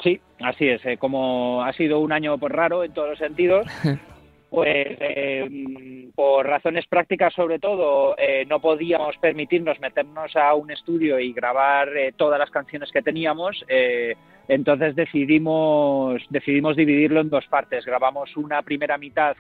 [0.02, 0.82] Sí, así es.
[0.98, 3.66] como ha sido un año pues, raro en todos los sentidos,
[4.52, 11.18] pues eh, por razones prácticas sobre todo, eh, no podíamos permitirnos meternos a un estudio
[11.18, 13.64] y grabar eh, todas las canciones que teníamos.
[13.66, 14.14] eh,
[14.48, 17.86] entonces decidimos, decidimos dividirlo en dos partes.
[17.86, 19.36] Grabamos una primera mitad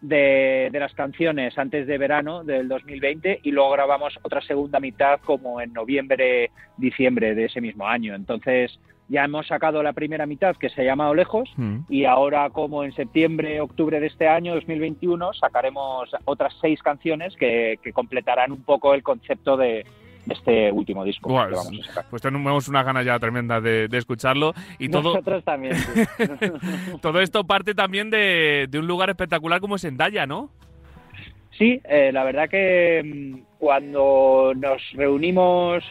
[0.00, 5.18] de, de las canciones antes de verano del 2020 y luego grabamos otra segunda mitad
[5.24, 8.14] como en noviembre, diciembre de ese mismo año.
[8.14, 8.78] Entonces
[9.12, 11.80] ya hemos sacado la primera mitad que se llama Lejos Mm.
[11.88, 17.78] y ahora como en septiembre, octubre de este año 2021 sacaremos otras seis canciones que,
[17.82, 19.84] que completarán un poco el concepto de,
[20.30, 22.06] este último disco que vamos a sacar.
[22.08, 25.74] Pues tenemos una gana ya tremenda de, de escucharlo y todo, Nosotros también.
[25.74, 26.02] sí.
[27.02, 30.50] todo esto parte también de, de un lugar espectacular como es Endaya, ¿no?
[31.58, 35.84] Sí, eh, la verdad que mm, cuando nos reunimos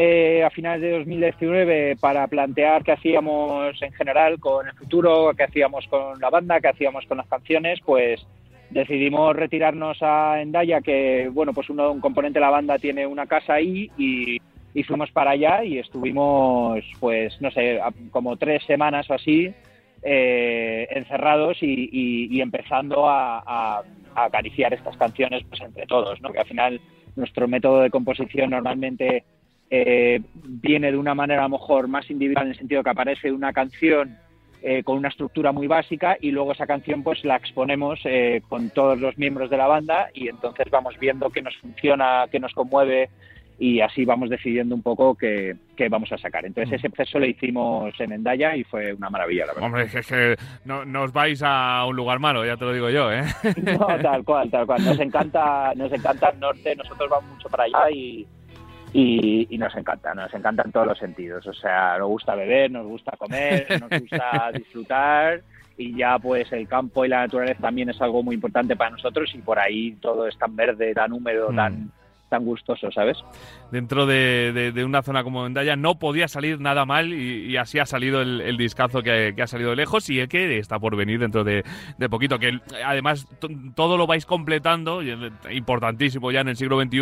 [0.00, 5.42] eh, a finales de 2019 para plantear qué hacíamos en general con el futuro, qué
[5.42, 8.24] hacíamos con la banda, qué hacíamos con las canciones, pues
[8.70, 13.26] decidimos retirarnos a Endaya, que bueno, pues uno, un componente de la banda tiene una
[13.26, 14.38] casa ahí y,
[14.84, 17.80] fuimos para allá y estuvimos, pues no sé,
[18.12, 19.52] como tres semanas o así
[20.02, 23.82] eh, encerrados y empezando a, a-
[24.14, 26.32] a acariciar estas canciones pues entre todos, ¿no?
[26.32, 26.80] Que al final
[27.16, 29.24] nuestro método de composición normalmente
[29.70, 33.30] eh, viene de una manera a lo mejor más individual en el sentido que aparece
[33.30, 34.16] una canción
[34.62, 38.70] eh, con una estructura muy básica y luego esa canción pues la exponemos eh, con
[38.70, 42.52] todos los miembros de la banda y entonces vamos viendo qué nos funciona, qué nos
[42.54, 43.10] conmueve
[43.58, 46.44] y así vamos decidiendo un poco qué, qué vamos a sacar.
[46.46, 49.66] Entonces ese proceso lo hicimos en Endaya y fue una maravilla, la verdad.
[49.66, 52.64] Hombre, es que, es que no, no os vais a un lugar malo, ya te
[52.64, 53.24] lo digo yo, ¿eh?
[53.78, 54.84] No, tal cual, tal cual.
[54.84, 58.26] Nos encanta, nos encanta el norte, nosotros vamos mucho para allá y,
[58.92, 61.46] y, y nos encanta, nos encanta en todos los sentidos.
[61.46, 65.42] O sea, nos gusta beber, nos gusta comer, nos gusta disfrutar
[65.76, 69.30] y ya pues el campo y la naturaleza también es algo muy importante para nosotros
[69.34, 71.56] y por ahí todo es tan verde, tan húmedo, Mm.
[71.56, 71.92] tan
[72.28, 73.16] tan gustoso, ¿sabes?
[73.70, 77.56] Dentro de, de- de una zona como Endaya no podía salir nada mal y, y
[77.58, 80.58] así ha salido el, el discazo que, que ha salido de lejos y el que
[80.58, 81.64] está por venir dentro de,
[81.98, 82.38] de poquito.
[82.38, 85.02] Que además to- todo lo vais completando,
[85.50, 86.98] importantísimo ya en el siglo XXI,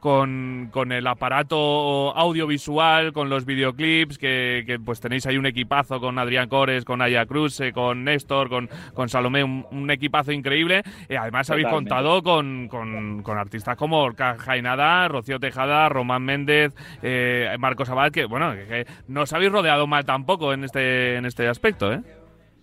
[0.00, 6.00] con, con el aparato audiovisual, con los videoclips, que, que, pues tenéis ahí un equipazo
[6.00, 10.82] con Adrián Cores, con Aya Cruz, con Néstor, con, con Salomé, un, un equipazo increíble.
[11.08, 16.72] Eh, además habéis contado con, con- con artistas como Orca Jainada, Rocío Tejada, Román Méndez,
[17.02, 21.26] eh, Marcos Abad, que bueno, que, no os habéis rodeado mal tampoco en este, en
[21.26, 22.00] este aspecto, ¿eh?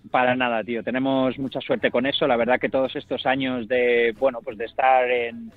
[0.10, 0.84] Para nada, tío.
[0.84, 2.28] Tenemos mucha suerte con eso.
[2.28, 5.52] La verdad que todos estos años de, bueno, pues de estar en,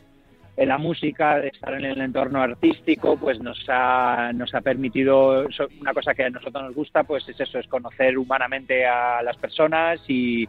[0.56, 5.46] en la música, de estar en el entorno artístico, pues nos ha, nos ha permitido
[5.80, 9.36] una cosa que a nosotros nos gusta, pues es eso, es conocer humanamente a las
[9.36, 10.48] personas y,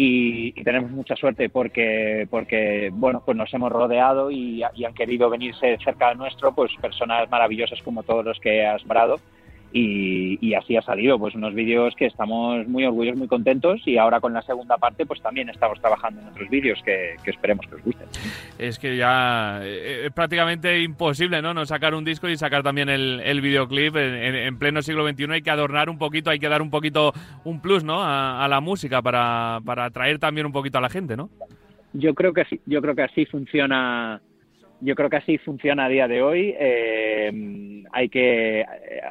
[0.00, 5.28] y, y tenemos mucha suerte porque, porque bueno, pues nos hemos rodeado y, han querido
[5.28, 9.16] venirse cerca de nuestro, pues personas maravillosas como todos los que has nombrado
[9.72, 13.98] y, y así ha salido pues unos vídeos que estamos muy orgullosos, muy contentos y
[13.98, 17.66] ahora con la segunda parte pues también estamos trabajando en otros vídeos que, que esperemos
[17.66, 18.06] que os gusten.
[18.58, 21.52] Es que ya eh, es prácticamente imposible, ¿no?
[21.54, 25.06] No sacar un disco y sacar también el, el videoclip en, en- en pleno siglo
[25.06, 25.32] XXI.
[25.32, 27.12] Hay que adornar un poquito, hay que dar un poquito
[27.44, 28.02] un plus, ¿no?
[28.02, 31.28] A, a la música para, para atraer también un poquito a la gente, ¿no?
[31.92, 34.20] Yo creo que sí, yo creo que así funciona
[34.80, 36.54] yo creo que así funciona a día de hoy.
[36.58, 38.64] Eh, hay que,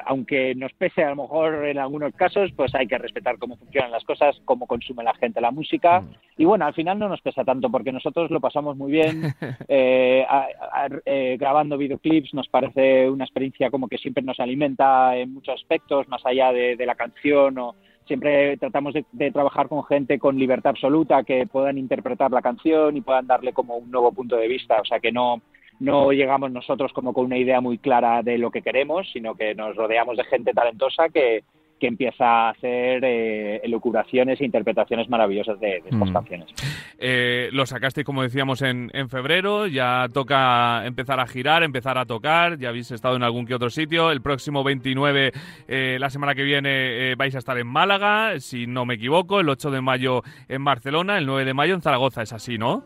[0.06, 3.90] aunque nos pese a lo mejor en algunos casos, pues hay que respetar cómo funcionan
[3.90, 6.02] las cosas, cómo consume la gente la música.
[6.36, 9.22] Y bueno, al final no nos pesa tanto porque nosotros lo pasamos muy bien.
[9.70, 15.14] Eh, a- a- eh, grabando videoclips nos parece una experiencia como que siempre nos alimenta
[15.16, 17.74] en muchos aspectos, más allá de, de la canción o
[18.06, 22.96] siempre tratamos de, de trabajar con gente con libertad absoluta que puedan interpretar la canción
[22.96, 25.42] y puedan darle como un nuevo punto de vista, o sea que no
[25.80, 29.54] no llegamos nosotros como con una idea muy clara de lo que queremos, sino que
[29.54, 31.44] nos rodeamos de gente talentosa que,
[31.78, 36.12] que empieza a hacer eh, elucubraciones e interpretaciones maravillosas de, estas Mm.
[36.12, 36.48] canciones.
[36.98, 39.68] Eh, lo sacasteis, como decíamos, en, en febrero.
[39.68, 42.58] Ya toca empezar a girar, empezar a tocar.
[42.58, 44.10] Ya habéis estado en algún que otro sitio.
[44.10, 45.30] El próximo 29,
[45.68, 49.38] eh, la semana que viene, eh, vais a estar en Málaga, si no me equivoco.
[49.38, 51.18] El 8 de mayo en Barcelona.
[51.18, 52.22] El 9 de mayo en Zaragoza.
[52.22, 52.82] Es así, ¿no?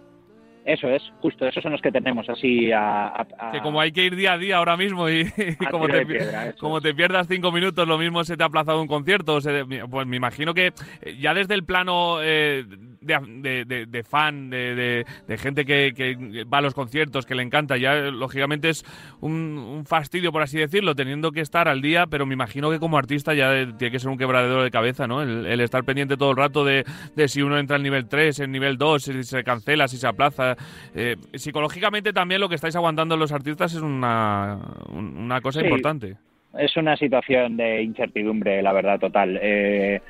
[0.64, 3.08] Eso es, justo, esos son los que tenemos así a...
[3.08, 5.24] a- a- Que como hay que ir día a día ahora mismo y,
[5.70, 8.86] como, te, piedra, como te pierdas cinco minutos, lo mismo se te ha aplazado un
[8.86, 9.34] concierto.
[9.34, 10.68] o se- pues me imagino que
[11.02, 12.64] eh, ya desde el plano eh,
[13.00, 15.04] de, de- de- de fan, de,
[15.36, 18.84] gente que, que va a los conciertos, que le encanta, ya eh, lógicamente es
[19.20, 22.78] un, un fastidio, por así decirlo, teniendo que estar al día, pero me imagino que
[22.78, 25.22] como artista ya eh, tiene que ser un quebradero de cabeza, ¿no?
[25.22, 26.84] El, el estar pendiente todo el rato de,
[27.16, 30.06] de si uno entra al nivel 3, en nivel 2, si se cancela, si se
[30.06, 30.51] aplaza.
[30.94, 34.58] Eh, psicológicamente también lo que estáis aguantando los artistas es una,
[34.90, 35.66] un- una cosa Sí.
[35.66, 36.16] importante.
[36.58, 39.38] Es una situación de incertidumbre, la verdad, total.
[39.40, 40.00] Eh,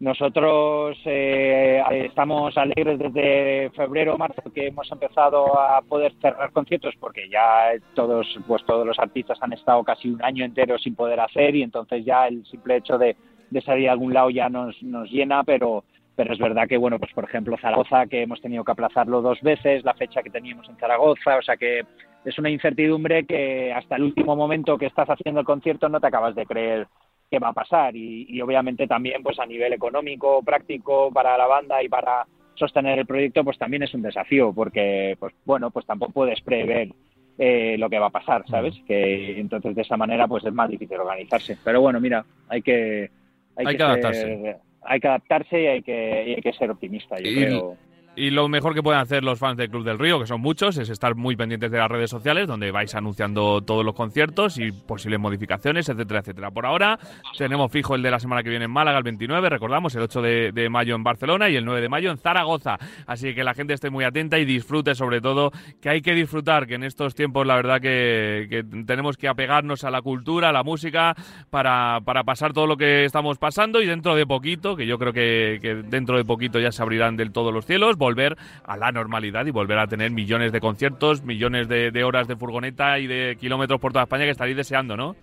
[0.00, 7.28] nosotros eh, estamos alegres desde febrero, marzo, que hemos empezado a poder cerrar conciertos, porque
[7.30, 11.54] ya todos, pues todos los artistas han estado casi un año entero sin poder hacer
[11.56, 13.16] y entonces ya el simple hecho de,
[13.50, 15.84] de salir a algún lado ya nos, nos llena, pero
[16.16, 19.40] pero es verdad que, bueno, pues por ejemplo Zaragoza, que hemos tenido que aplazarlo dos
[19.42, 21.82] veces, la fecha que teníamos en Zaragoza, o sea que
[22.24, 26.06] es una incertidumbre que hasta el último momento que estás haciendo el concierto no te
[26.06, 26.86] acabas de creer
[27.30, 31.46] que va a pasar y, y obviamente también pues a nivel económico, práctico para la
[31.46, 35.84] banda y para sostener el proyecto pues también es un desafío porque pues bueno pues
[35.86, 36.90] tampoco puedes prever
[37.36, 38.74] eh, lo que va a pasar, ¿sabes?
[38.86, 41.58] Que entonces de esa manera pues es más difícil organizarse.
[41.64, 43.10] Pero bueno, mira, hay que
[43.56, 44.56] Hay que adaptarse.
[44.86, 47.76] Hay que adaptarse y hay que, y hay que ser optimista, yo Y- creo.
[48.16, 50.76] Y lo mejor que pueden hacer los fans del Club del Río, que son muchos,
[50.76, 54.70] es estar muy pendientes de las redes sociales, donde vais anunciando todos los conciertos y
[54.70, 56.50] posibles modificaciones, etcétera, etcétera.
[56.52, 56.96] Por ahora
[57.36, 60.22] tenemos fijo el de la semana que viene en Málaga, el 29, recordamos, el 8
[60.22, 62.78] de, mayo en Barcelona y el 9 de mayo en Zaragoza.
[63.08, 65.50] Así que la gente esté muy atenta y disfrute sobre todo,
[65.82, 69.90] que hay que disfrutar, que en estos tiempos la verdad que, tenemos que apegarnos a
[69.90, 71.16] la cultura, a la música,
[71.50, 75.12] para, para pasar todo lo que estamos pasando y dentro de poquito, que yo creo
[75.12, 79.46] que dentro de poquito ya se abrirán del todo los cielos, volver a la normalidad
[79.46, 83.36] y volver a tener millones de conciertos, millones de, de horas de furgoneta y de
[83.40, 85.16] kilómetros por toda España que estaréis deseando, ¿no?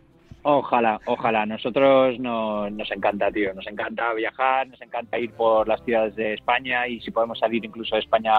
[0.44, 1.46] Ojalá, ojalá.
[1.46, 3.54] Nosotros no- nos encanta, tío.
[3.54, 7.64] Nos encanta viajar, nos encanta ir por las ciudades de España y si podemos salir
[7.64, 8.34] incluso de España,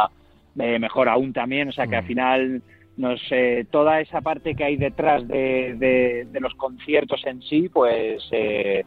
[0.59, 1.68] eh, mejor aún también.
[1.68, 2.62] O sea que al final
[2.97, 7.68] nos eh, toda esa parte que hay detrás de, de- de los conciertos en sí,
[7.72, 8.82] pues eh,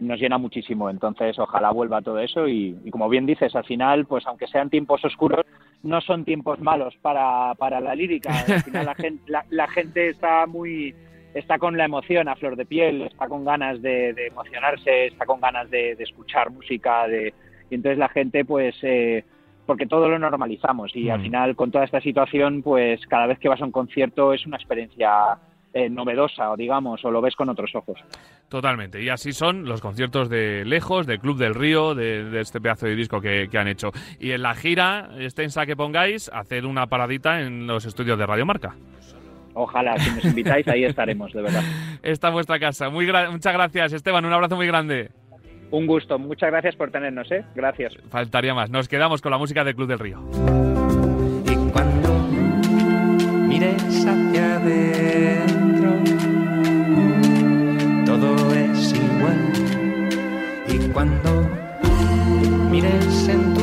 [0.00, 0.90] nos llena muchísimo.
[0.90, 4.70] Entonces, ojalá vuelva todo eso y, y como bien dices, al final, pues aunque sean
[4.70, 5.44] tiempos oscuros,
[5.82, 8.30] no son tiempos malos para, para la lírica.
[8.38, 10.94] Al final la gente, la, la gente está muy
[11.34, 15.26] está con la emoción a flor de piel, está con ganas de, de emocionarse, está
[15.26, 17.34] con ganas de, de escuchar música, de,
[17.68, 19.22] y entonces la gente, pues, eh,
[19.66, 21.22] porque todo lo normalizamos y al Mm.
[21.22, 24.56] final con toda esta situación, pues cada vez que vas a un concierto es una
[24.56, 25.36] experiencia
[25.76, 27.98] eh, novedosa, o digamos, o lo ves con otros ojos.
[28.48, 29.02] Totalmente.
[29.02, 32.86] Y así son los conciertos de Lejos, de Club del Río, de, de este pedazo
[32.86, 33.90] de disco que, que han hecho.
[34.18, 38.46] Y en la gira extensa que pongáis, hacer una paradita en los estudios de Radio
[38.46, 38.74] Marca.
[39.58, 41.62] Ojalá, si nos invitáis, ahí estaremos, de verdad.
[42.02, 42.88] Esta es vuestra casa.
[42.90, 44.24] Muy gra- muchas gracias, Esteban.
[44.24, 45.10] Un abrazo muy grande.
[45.70, 47.44] Un gusto, muchas gracias por tenernos, ¿eh?
[47.54, 47.94] Gracias.
[48.10, 48.70] Faltaría más.
[48.70, 50.20] Nos quedamos con la música del Club del Río.
[51.44, 52.18] Y cuando
[53.48, 54.25] mires hacia
[60.76, 61.48] Y cuando
[62.70, 63.55] mires en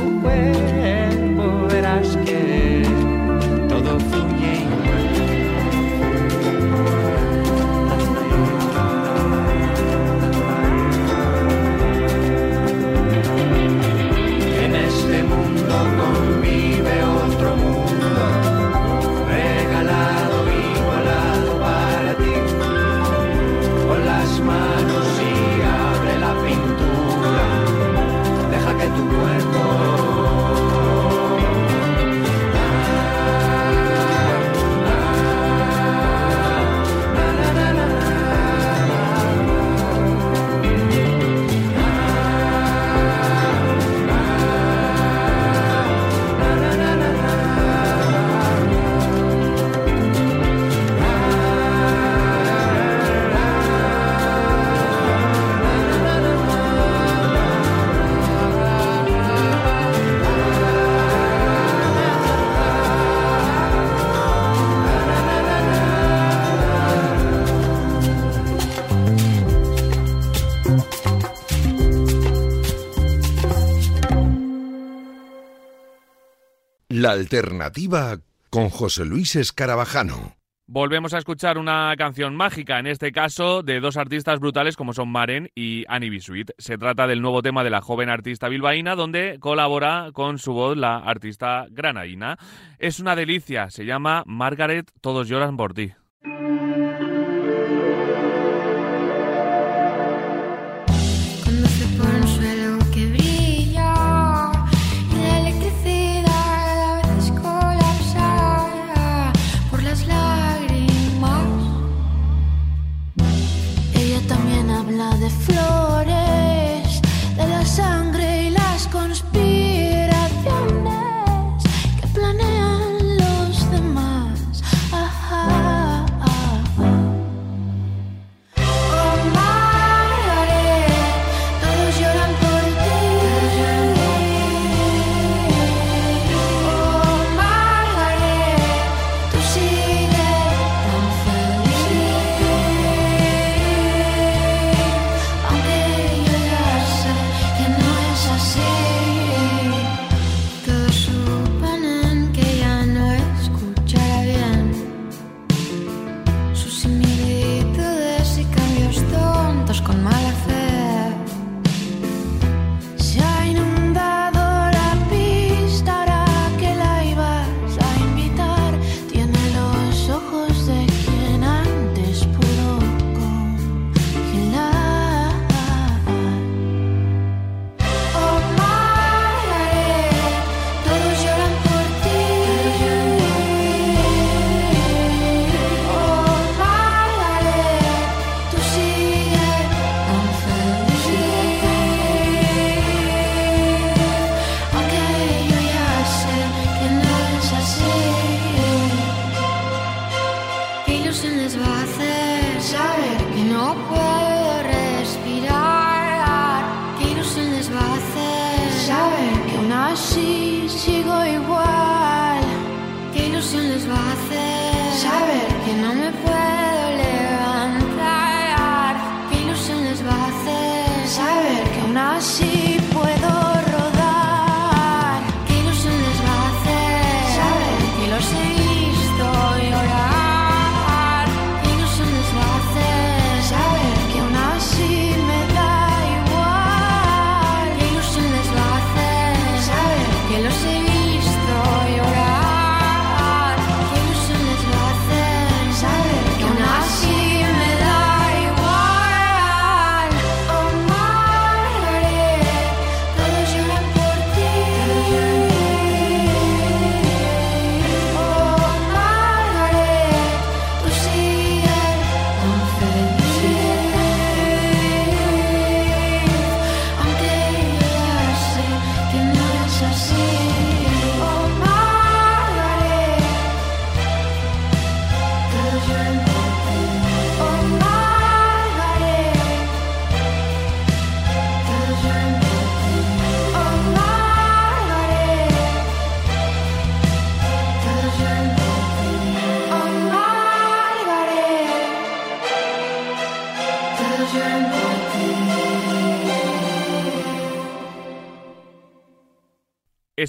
[77.03, 78.17] La alternativa
[78.49, 80.37] con José Luis Escarabajano.
[80.67, 85.09] Volvemos a escuchar una canción mágica, en este caso de dos artistas brutales como son
[85.09, 86.51] Maren y Annie Bisuit.
[86.57, 90.77] Se trata del nuevo tema de la joven artista bilbaína, donde colabora con su voz
[90.77, 92.37] la artista granadina.
[92.79, 95.91] Es una delicia, se llama Margaret, todos lloran por ti.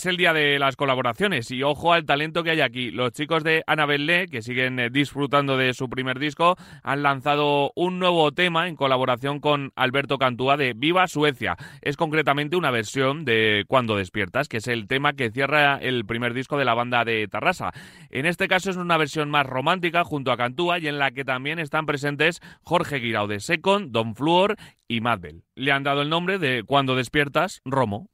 [0.04, 2.90] Es el día de las colaboraciones y ojo al talento que hay aquí.
[2.90, 7.98] Los chicos de Annabelle, que siguen eh, disfrutando de su primer disco, han lanzado un
[7.98, 11.56] nuevo tema en colaboración con Alberto Cantúa de Viva Suecia.
[11.80, 16.34] Es concretamente una versión de Cuando despiertas, que es el tema que cierra el primer
[16.34, 17.72] disco de la banda de Tarrasa.
[18.10, 21.24] En este caso es una versión más romántica junto a Cantúa y en la que
[21.24, 25.44] también están presentes Jorge Guirao de Second, Don Fluor y Madbel.
[25.54, 28.10] Le han dado el nombre de Cuando despiertas, Romo.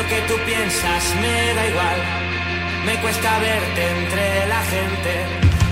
[0.00, 2.00] Lo que tú piensas me da igual.
[2.86, 5.12] Me cuesta verte entre la gente.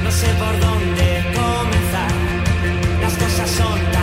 [0.02, 2.12] No sé por dónde comenzar.
[3.00, 3.97] Las cosas son tan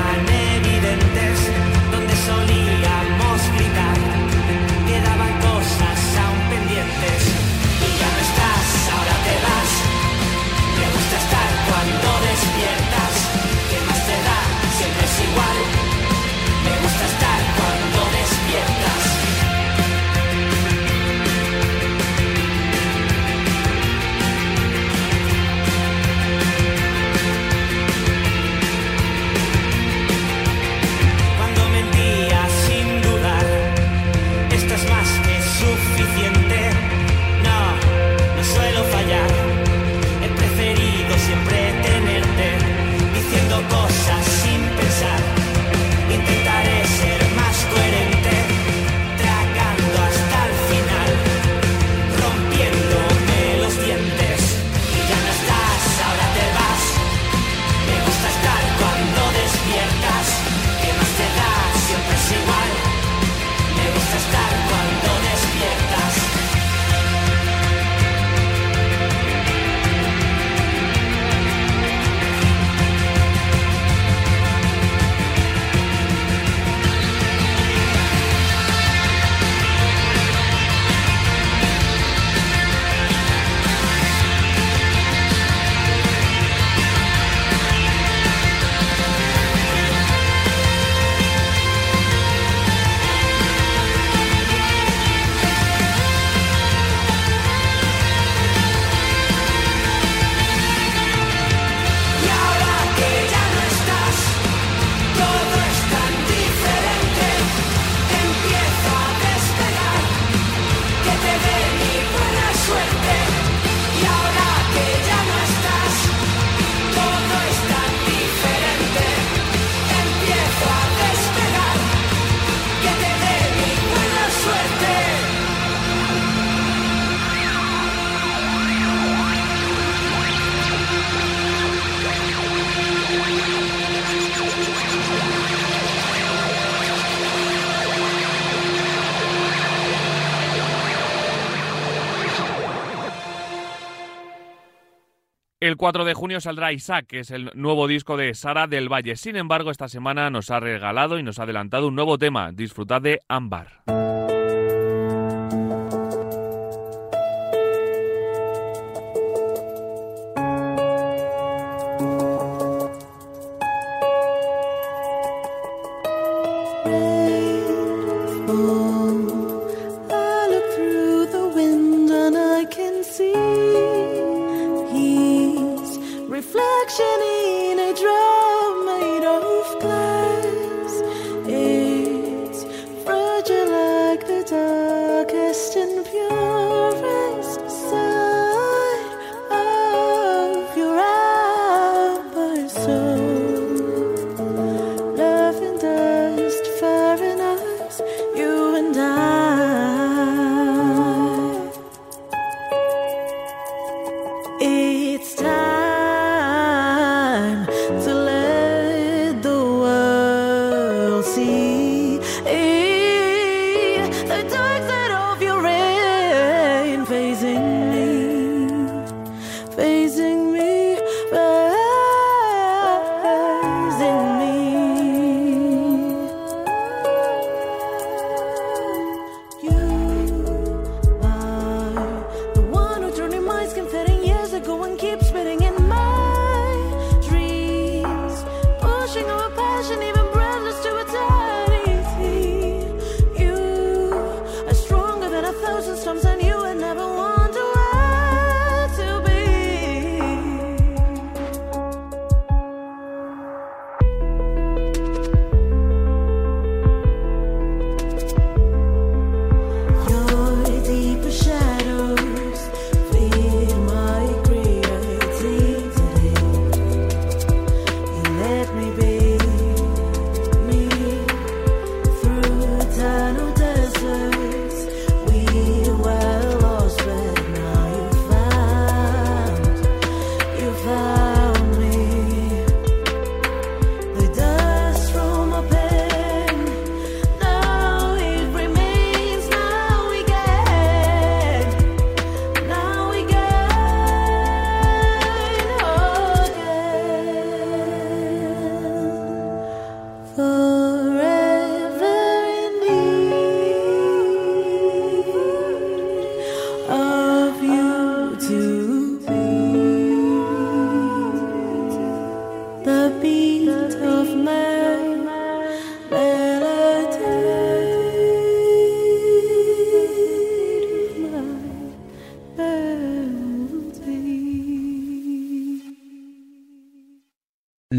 [145.86, 149.16] 4 de junio saldrá Isaac, que es el nuevo disco de Sara del Valle.
[149.16, 152.52] Sin embargo, esta semana nos ha regalado y nos ha adelantado un nuevo tema.
[152.52, 153.84] Disfrutad de Ámbar.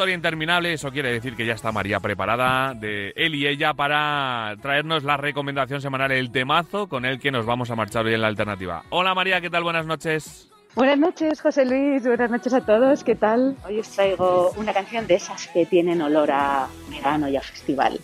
[0.00, 4.56] Historia interminable, eso quiere decir que ya está María preparada de él y ella para
[4.62, 8.22] traernos la recomendación semanal, el temazo con el que nos vamos a marchar hoy en
[8.22, 8.82] la alternativa.
[8.88, 9.62] Hola María, ¿qué tal?
[9.62, 10.48] Buenas noches.
[10.74, 12.02] Buenas noches, José Luis.
[12.02, 13.04] Buenas noches a todos.
[13.04, 13.58] ¿Qué tal?
[13.68, 18.00] Hoy os traigo una canción de esas que tienen olor a verano y a festival.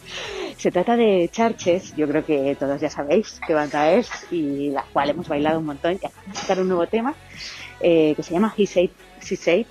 [0.59, 1.97] Se trata de Charches.
[1.97, 5.65] Yo creo que todos ya sabéis qué banda es y la cual hemos bailado un
[5.65, 5.95] montón.
[5.95, 7.15] Y acaban de sacar un nuevo tema
[7.81, 8.91] eh, que se llama He Said,
[9.23, 9.67] She Said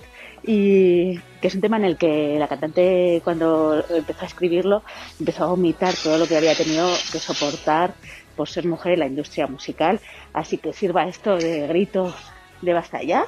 [0.46, 4.82] y es un tema en el que la cantante cuando empezó a escribirlo
[5.18, 7.94] empezó a vomitar todo lo que había tenido que soportar
[8.36, 10.00] por ser mujer en la industria musical.
[10.32, 12.14] Así que sirva esto de grito
[12.62, 13.24] de basta ya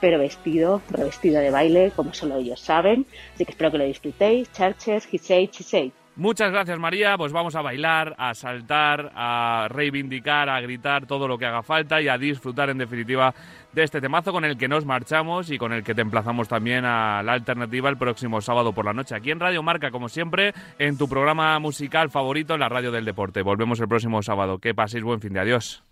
[0.00, 3.06] pero vestido, revestido de baile, como solo ellos saben.
[3.34, 4.52] Así que espero que lo disfrutéis.
[4.52, 5.92] Charches, he said, said.
[6.16, 11.36] Muchas gracias María, pues vamos a bailar, a saltar, a reivindicar, a gritar todo lo
[11.36, 13.34] que haga falta y a disfrutar en definitiva
[13.72, 16.84] de este temazo con el que nos marchamos y con el que te emplazamos también
[16.84, 20.54] a la alternativa el próximo sábado por la noche aquí en Radio Marca, como siempre,
[20.78, 23.42] en tu programa musical favorito en la radio del deporte.
[23.42, 24.58] Volvemos el próximo sábado.
[24.58, 25.82] Que paséis buen fin de adiós.